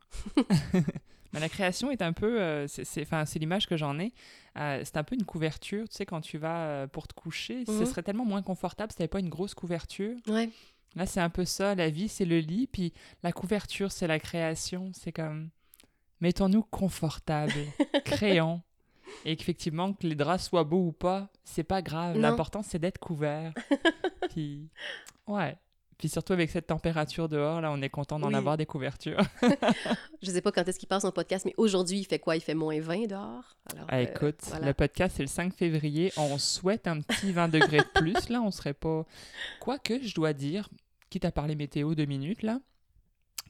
[1.33, 4.13] Mais la création est un peu, euh, c'est- enfin, c'est l'image que j'en ai.
[4.59, 7.65] Euh, c'est un peu une couverture, tu sais, quand tu vas euh, pour te coucher,
[7.65, 7.87] ce Mhm.
[7.87, 10.17] serait tellement moins confortable si t'avais pas une grosse couverture.
[10.27, 10.51] Ouais.
[10.97, 11.74] Là, c'est un peu ça.
[11.74, 14.90] La vie, c'est le lit, puis la couverture, c'est la création.
[14.93, 15.49] C'est comme,
[16.20, 17.53] mettons-nous confortables,
[18.05, 18.61] créons.
[19.24, 22.16] Et qu'effectivement, que les draps soient beaux ou pas, c'est pas grave.
[22.18, 23.53] L'important, c'est d'être couvert.
[24.30, 24.68] puis,
[25.26, 25.57] ouais.
[25.99, 28.34] Puis surtout avec cette température dehors, là, on est content d'en Oui.
[28.34, 29.20] avoir des couvertures.
[30.22, 32.34] Je sais pas quand est-ce qu'il passe son podcast, mais aujourd'hui, il fait quoi?
[32.34, 33.55] Il fait moins 20 dehors?
[33.72, 34.66] Alors, Ah, euh, écoute, voilà.
[34.66, 36.12] le podcast, c'est le 5 février.
[36.16, 38.30] On souhaite un petit 20 degrés de plus.
[38.30, 39.05] Là, on serait pas.
[39.61, 40.68] Quoique, je dois dire
[41.13, 42.59] quitte à parler météo deux minutes là.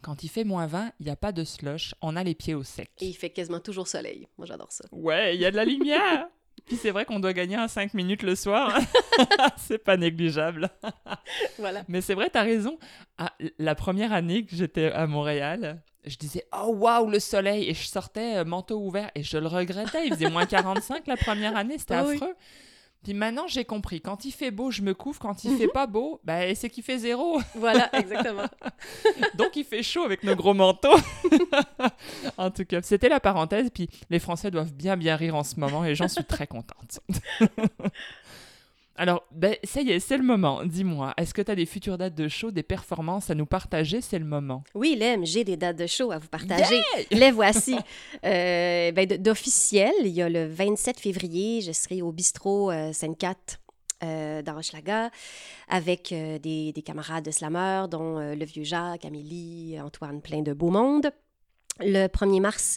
[0.03, 2.55] Quand il fait moins 20, il n'y a pas de slush, on a les pieds
[2.55, 2.91] au sec.
[3.01, 4.27] Et il fait quasiment toujours soleil.
[4.37, 4.85] Moi, j'adore ça.
[4.91, 6.27] Ouais, il y a de la lumière.
[6.67, 8.77] Puis c'est vrai qu'on doit gagner un 5 minutes le soir.
[9.57, 10.71] c'est pas négligeable.
[11.59, 11.85] Voilà.
[11.87, 12.79] Mais c'est vrai, t'as raison.
[13.17, 17.75] Ah, la première année que j'étais à Montréal, je disais Oh waouh, le soleil Et
[17.75, 20.07] je sortais euh, manteau ouvert et je le regrettais.
[20.09, 22.15] Il faisait moins 45 la première année, c'était Oui.
[22.17, 22.35] affreux.
[23.03, 24.01] Puis maintenant, j'ai compris.
[24.01, 25.19] Quand il fait beau, je me couvre.
[25.19, 27.41] Quand il fait pas beau, bah, c'est qu'il fait zéro.
[27.55, 28.47] Voilà, exactement.
[29.35, 30.97] Donc il fait chaud avec nos gros manteaux.
[32.37, 33.71] en tout cas, c'était la parenthèse.
[33.73, 37.01] Puis les Français doivent bien bien rire en ce moment et j'en suis très contente.
[38.97, 40.65] Alors, ben, ça y est, c'est le moment.
[40.65, 44.01] Dis-moi, est-ce que tu as des futures dates de show, des performances à nous partager?
[44.01, 44.63] C'est le moment.
[44.75, 46.83] Oui, Lem, j'ai des dates de show à vous partager.
[47.11, 47.77] Les voici.
[48.25, 53.59] Euh, ben, D'officiel, il y a le 27 février, je serai au bistrot euh, Sainte-Cat
[54.05, 55.11] euh, dans Hochelaga
[55.69, 60.53] avec euh, des, des camarades de slameurs, dont le vieux Jacques, Amélie, Antoine, plein de
[60.53, 61.11] beau monde.
[61.81, 62.77] Le 1er mars,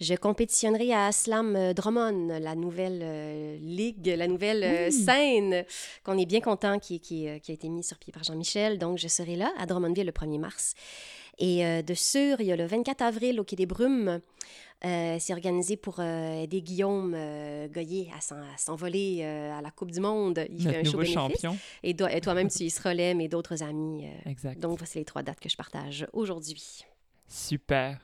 [0.00, 4.92] je compétitionnerai à Slam euh, Drummond, la nouvelle euh, ligue, la nouvelle euh, Oui.
[4.92, 5.64] scène
[6.02, 8.78] qu'on est bien content qui, qui, qui a été mise sur pied par Jean-Michel.
[8.78, 10.74] Donc, je serai là à Drummondville le 1er mars.
[11.38, 14.20] Et euh, de sûr, il y a le 24 avril au Quai des Brumes.
[14.84, 17.12] C'est organisé pour aider Guillaume
[17.72, 20.44] Goyer à s'en- à s'envoler à la Coupe du Monde.
[20.50, 21.56] Il Notre fait un show nouveau champion.
[21.84, 24.08] Et, et toi-même, tu y seras, Lem, et d'autres amis.
[24.26, 24.58] Exact.
[24.58, 26.80] donc, voici les trois dates que je partage aujourd'hui.
[27.28, 28.00] Super.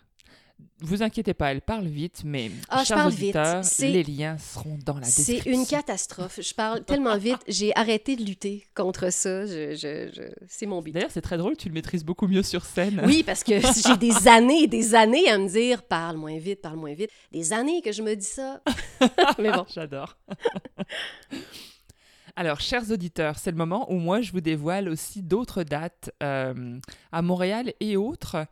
[0.80, 4.38] Vous inquiétez pas, elle parle vite, mais Ah, je chers parle auditeurs, C'est- les liens
[4.38, 5.60] seront dans la C'est description.
[5.60, 6.38] une catastrophe.
[6.40, 7.38] Je parle tellement vite.
[7.48, 9.44] J'ai arrêté de lutter contre ça.
[9.46, 10.92] Je, je- je- C'est mon but.
[10.92, 13.02] D'ailleurs, c'est très drôle, tu le maîtrises beaucoup mieux sur scène.
[13.06, 13.54] Oui, parce que
[13.86, 17.10] j'ai des années et des années à me dire parle moins vite, parle moins vite.
[17.32, 18.62] Des années que je me dis ça.
[19.40, 19.64] Mais bon.
[19.74, 20.16] J'adore.
[22.36, 26.78] Alors, chers auditeurs, c'est le moment où moi, je vous dévoile aussi d'autres dates euh,
[27.10, 28.46] à Montréal et autres.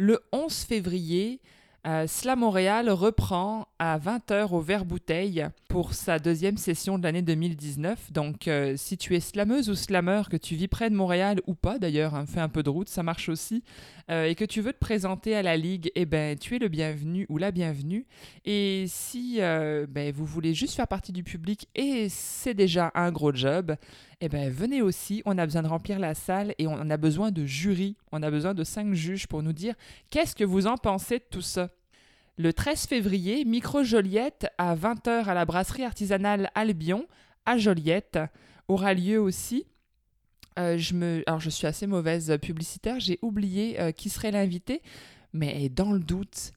[0.00, 1.40] Le 11 février,
[1.84, 7.20] euh, Slam Montréal reprend à 20h au Vert Bouteille pour sa deuxième session de l'année
[7.20, 8.12] 2019.
[8.12, 11.54] Donc, euh, si tu es slameuse ou slameur, que tu vis près de Montréal ou
[11.54, 13.64] pas d'ailleurs, hein, fais un peu de route, ça marche aussi,
[14.08, 16.68] euh, et que tu veux te présenter à la Ligue, eh ben, tu es le
[16.68, 18.06] bienvenu ou la bienvenue.
[18.44, 23.10] Et si euh, ben, vous voulez juste faire partie du public et c'est déjà un
[23.10, 23.74] gros job,
[24.20, 25.22] eh ben, venez aussi.
[25.26, 27.96] On a besoin de remplir la salle et on a besoin de jury.
[28.10, 29.74] On a besoin de cinq juges pour nous dire
[30.10, 31.70] qu'est-ce que vous en pensez de tout ça.
[32.36, 37.06] Le 13 février, Micro Joliette à 20h à la brasserie artisanale Albion
[37.46, 38.18] à Joliette
[38.68, 39.66] aura lieu aussi.
[40.58, 41.22] Euh, je.
[41.26, 44.82] Alors, je suis assez mauvaise publicitaire, j'ai oublié euh, qui serait l'invité,
[45.32, 46.52] mais dans le doute,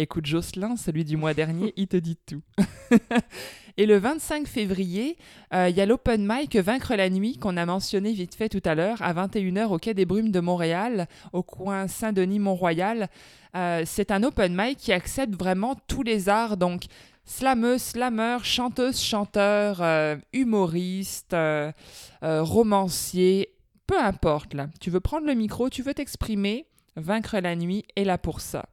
[0.00, 2.42] écoute Jocelyn, celui du mois dernier, il te dit tout.
[3.76, 5.16] Et le 25 février,
[5.54, 8.62] euh, il y a l'open mic Vaincre la nuit qu'on a mentionné vite fait tout
[8.64, 13.08] à l'heure à 21h au Quai des Brumes de Montréal, au coin Saint-Denis-Mont-Royal.
[13.56, 16.84] Euh, c'est un open mic qui accepte vraiment tous les arts, donc
[17.24, 21.36] slameuse, slameur, chanteuse, chanteur, euh, humoriste,
[22.20, 23.54] romancier,
[23.86, 24.68] peu importe là.
[24.80, 28.66] Tu veux prendre le micro, tu veux t'exprimer, Vaincre la nuit est là pour ça.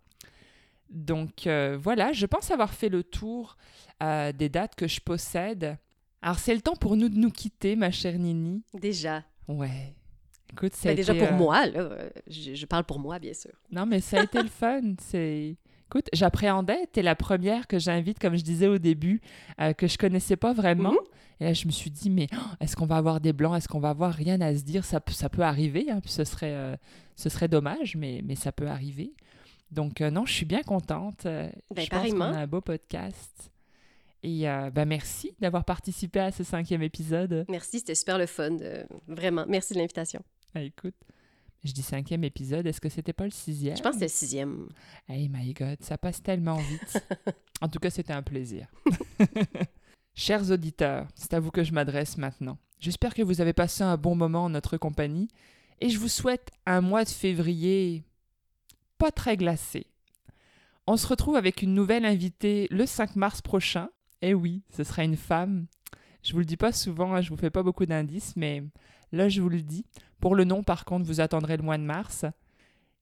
[0.89, 3.57] Donc euh, voilà, je pense avoir fait le tour
[4.03, 5.77] euh, des dates que je possède.
[6.21, 8.63] Alors c'est le temps pour nous de nous quitter, ma chère Nini.
[8.73, 9.23] Déjà.
[9.47, 9.93] Ouais.
[10.53, 11.89] Écoute, ça a Ben, déjà été, pour euh, moi, là.
[12.27, 13.51] Je, je parle pour moi, bien sûr.
[13.71, 14.81] Non, mais ça a été le fun.
[15.01, 15.57] C'est.
[15.89, 16.87] Écoute, j'appréhendais.
[16.91, 19.21] T'es la première que j'invite, comme je disais au début,
[19.77, 20.91] que je connaissais pas vraiment.
[20.91, 20.97] Mhm.
[21.39, 23.55] Et là, je me suis dit, mais oh, est-ce qu'on va avoir des blancs?
[23.57, 24.83] Est-ce qu'on va avoir rien à se dire?
[24.83, 25.89] Ça, peut- ça peut arriver.
[25.91, 26.77] hein, puis ce, serait,
[27.15, 29.13] ce serait dommage, mais, mais ça peut arriver.
[29.71, 31.25] Donc, euh, non, je suis bien contente.
[31.25, 33.51] Euh, Ben, je pense qu'on a un beau podcast.
[34.23, 37.45] Et euh, ben, merci d'avoir participé à ce cinquième épisode.
[37.49, 38.57] Merci, c'était super le fun.
[38.61, 39.45] euh, vraiment.
[39.47, 40.21] Merci de l'invitation.
[40.55, 40.95] Ah, écoute,
[41.63, 42.65] je dis cinquième épisode.
[42.65, 43.75] Est-ce que c'était pas le sixième?
[43.77, 44.69] Je pense que c'était le sixième.
[45.07, 47.03] Hey my god, ça passe tellement vite.
[47.61, 48.67] en tout cas, c'était un plaisir.
[50.15, 52.57] Chers auditeurs, c'est à vous que je m'adresse maintenant.
[52.79, 55.27] J'espère que vous avez passé un bon moment en notre compagnie
[55.79, 58.03] et je vous souhaite un mois de février
[58.97, 59.87] pas très glacé.
[60.85, 63.89] On se retrouve avec une nouvelle invitée le 5 mars prochain.
[64.21, 65.67] Eh oui, ce sera une femme.
[66.23, 68.63] Je vous le dis pas souvent, hein, je vous fais pas beaucoup d'indices, mais
[69.11, 69.85] là je vous le dis.
[70.19, 72.25] Pour le nom, par contre, vous attendrez le mois de mars.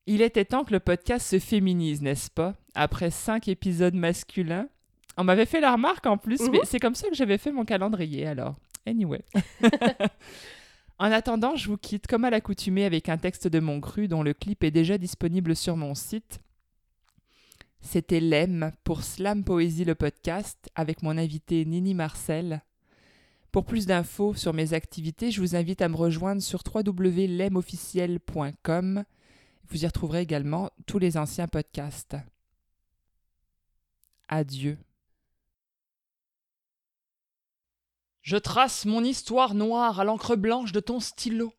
[0.08, 2.54] Il était temps que le podcast se féminise, n'est-ce pas?
[2.76, 4.68] Après cinq épisodes masculins.
[5.18, 7.66] On m'avait fait la remarque en plus, mais c'est comme ça que j'avais fait mon
[7.66, 8.56] calendrier alors.
[8.86, 9.22] Anyway.
[10.98, 14.24] en attendant, je vous quitte comme à l'accoutumée avec un texte de mon cru dont
[14.24, 16.40] le clip est déjà disponible sur mon site.
[17.82, 22.64] C'était Lem pour Slam Poésie le podcast avec mon invité Nini Marcel.
[23.52, 29.04] Pour plus d'infos sur mes activités, je vous invite à me rejoindre sur www.lemofficiel.com.
[29.70, 32.18] Vous y retrouverez également tous les anciens podcasts.
[34.28, 34.78] Adieu.
[38.26, 41.54] Je trace mon histoire noire à l'encre blanche de ton stylo.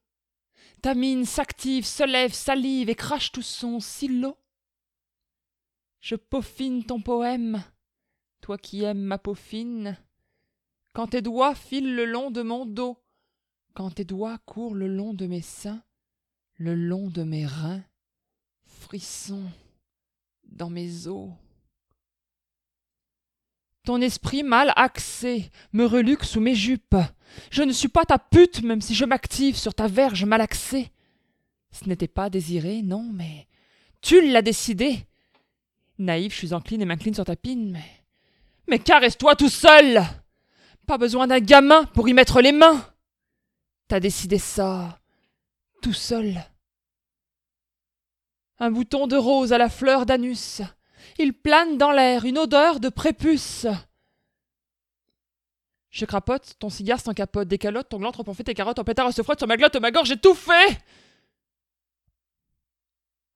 [0.82, 4.36] Ta mine s'active, se lève, salive et crache tout son silo.
[6.00, 7.62] Je peaufine ton poème,
[8.40, 9.96] toi qui aimes ma peau fine.
[10.92, 13.00] Quand tes doigts filent le long de mon dos,
[13.74, 15.84] quand tes doigts courent le long de mes seins,
[16.56, 17.84] le long de mes reins,
[18.64, 19.48] frissons
[20.42, 21.30] dans mes os.
[23.86, 26.96] Ton esprit mal axé me reluque sous mes jupes.
[27.52, 30.90] Je ne suis pas ta pute, même si je m'active sur ta verge malaxée.
[31.70, 33.46] Ce n'était pas désiré, non, mais
[34.00, 35.06] tu l'as décidé.
[35.98, 37.84] Naïf, je suis encline et m'incline sur ta pine, mais.
[38.66, 40.02] Mais caresse-toi tout seul
[40.88, 42.84] Pas besoin d'un gamin pour y mettre les mains
[43.86, 44.98] T'as décidé ça
[45.80, 46.42] tout seul.
[48.58, 50.62] Un bouton de rose à la fleur d'anus.
[51.18, 53.66] Il plane dans l'air une odeur de prépuce.
[55.90, 58.84] Je crapote, ton cigare sans capote, des calottes, ton gland trop fait, tes carottes en
[58.84, 60.78] pétard se frotte sur ma glotte, ma gorge étouffée.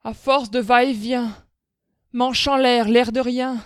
[0.02, 1.34] À force de va-et-vient,
[2.12, 3.56] manche l'air, l'air de rien,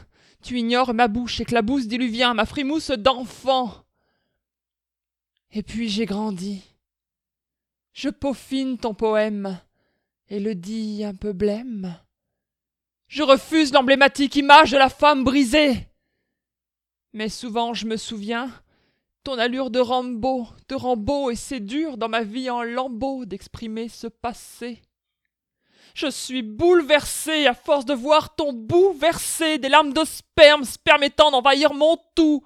[0.42, 3.84] tu ignores ma bouche, éclabousse diluvien, ma frimousse d'enfant.
[5.50, 6.62] Et puis j'ai grandi.
[7.92, 9.60] Je peaufine ton poème
[10.28, 11.98] et le dis un peu blême.
[13.08, 15.88] Je refuse l'emblématique image de la femme brisée.
[17.12, 18.50] Mais souvent je me souviens
[19.24, 23.88] ton allure de Rambo, de Rambo, et c'est dur dans ma vie en lambeaux d'exprimer
[23.88, 24.82] ce passé.
[25.94, 31.30] Je suis bouleversé à force de voir ton bout versé des larmes de sperme permettant
[31.30, 32.44] d'envahir mon tout.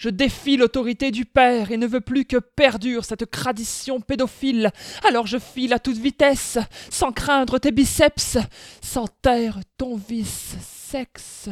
[0.00, 4.70] Je défie l'autorité du père et ne veux plus que perdure cette tradition pédophile.
[5.06, 6.56] Alors je file à toute vitesse,
[6.88, 8.38] sans craindre tes biceps,
[8.80, 11.50] sans taire ton vice sexe.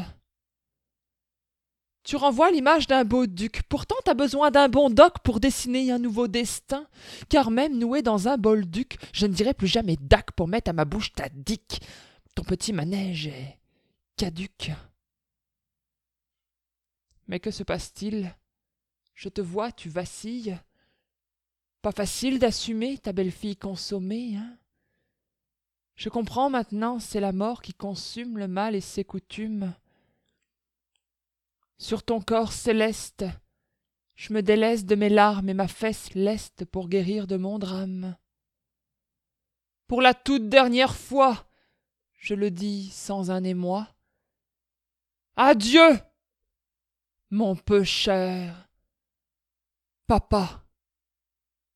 [2.04, 3.60] Tu renvoies l'image d'un beau duc.
[3.68, 6.86] Pourtant, t'as besoin d'un bon doc pour dessiner un nouveau destin.
[7.28, 10.70] Car même noué dans un bol duc, je ne dirai plus jamais dac pour mettre
[10.70, 11.82] à ma bouche ta dick.
[12.34, 13.58] Ton petit manège est
[14.16, 14.72] caduc.
[17.28, 18.34] Mais que se passe-t-il?
[19.14, 20.58] Je te vois, tu vacilles.
[21.82, 24.58] Pas facile d'assumer ta belle-fille consommée, hein?
[25.94, 29.74] Je comprends maintenant, c'est la mort qui consume le mal et ses coutumes.
[31.76, 33.24] Sur ton corps céleste,
[34.14, 38.16] je me délaisse de mes larmes et ma fesse leste pour guérir de mon drame.
[39.88, 41.48] Pour la toute dernière fois,
[42.16, 43.88] je le dis sans un émoi.
[45.34, 45.98] Adieu,
[47.30, 48.68] mon peu cher
[50.06, 50.67] papa.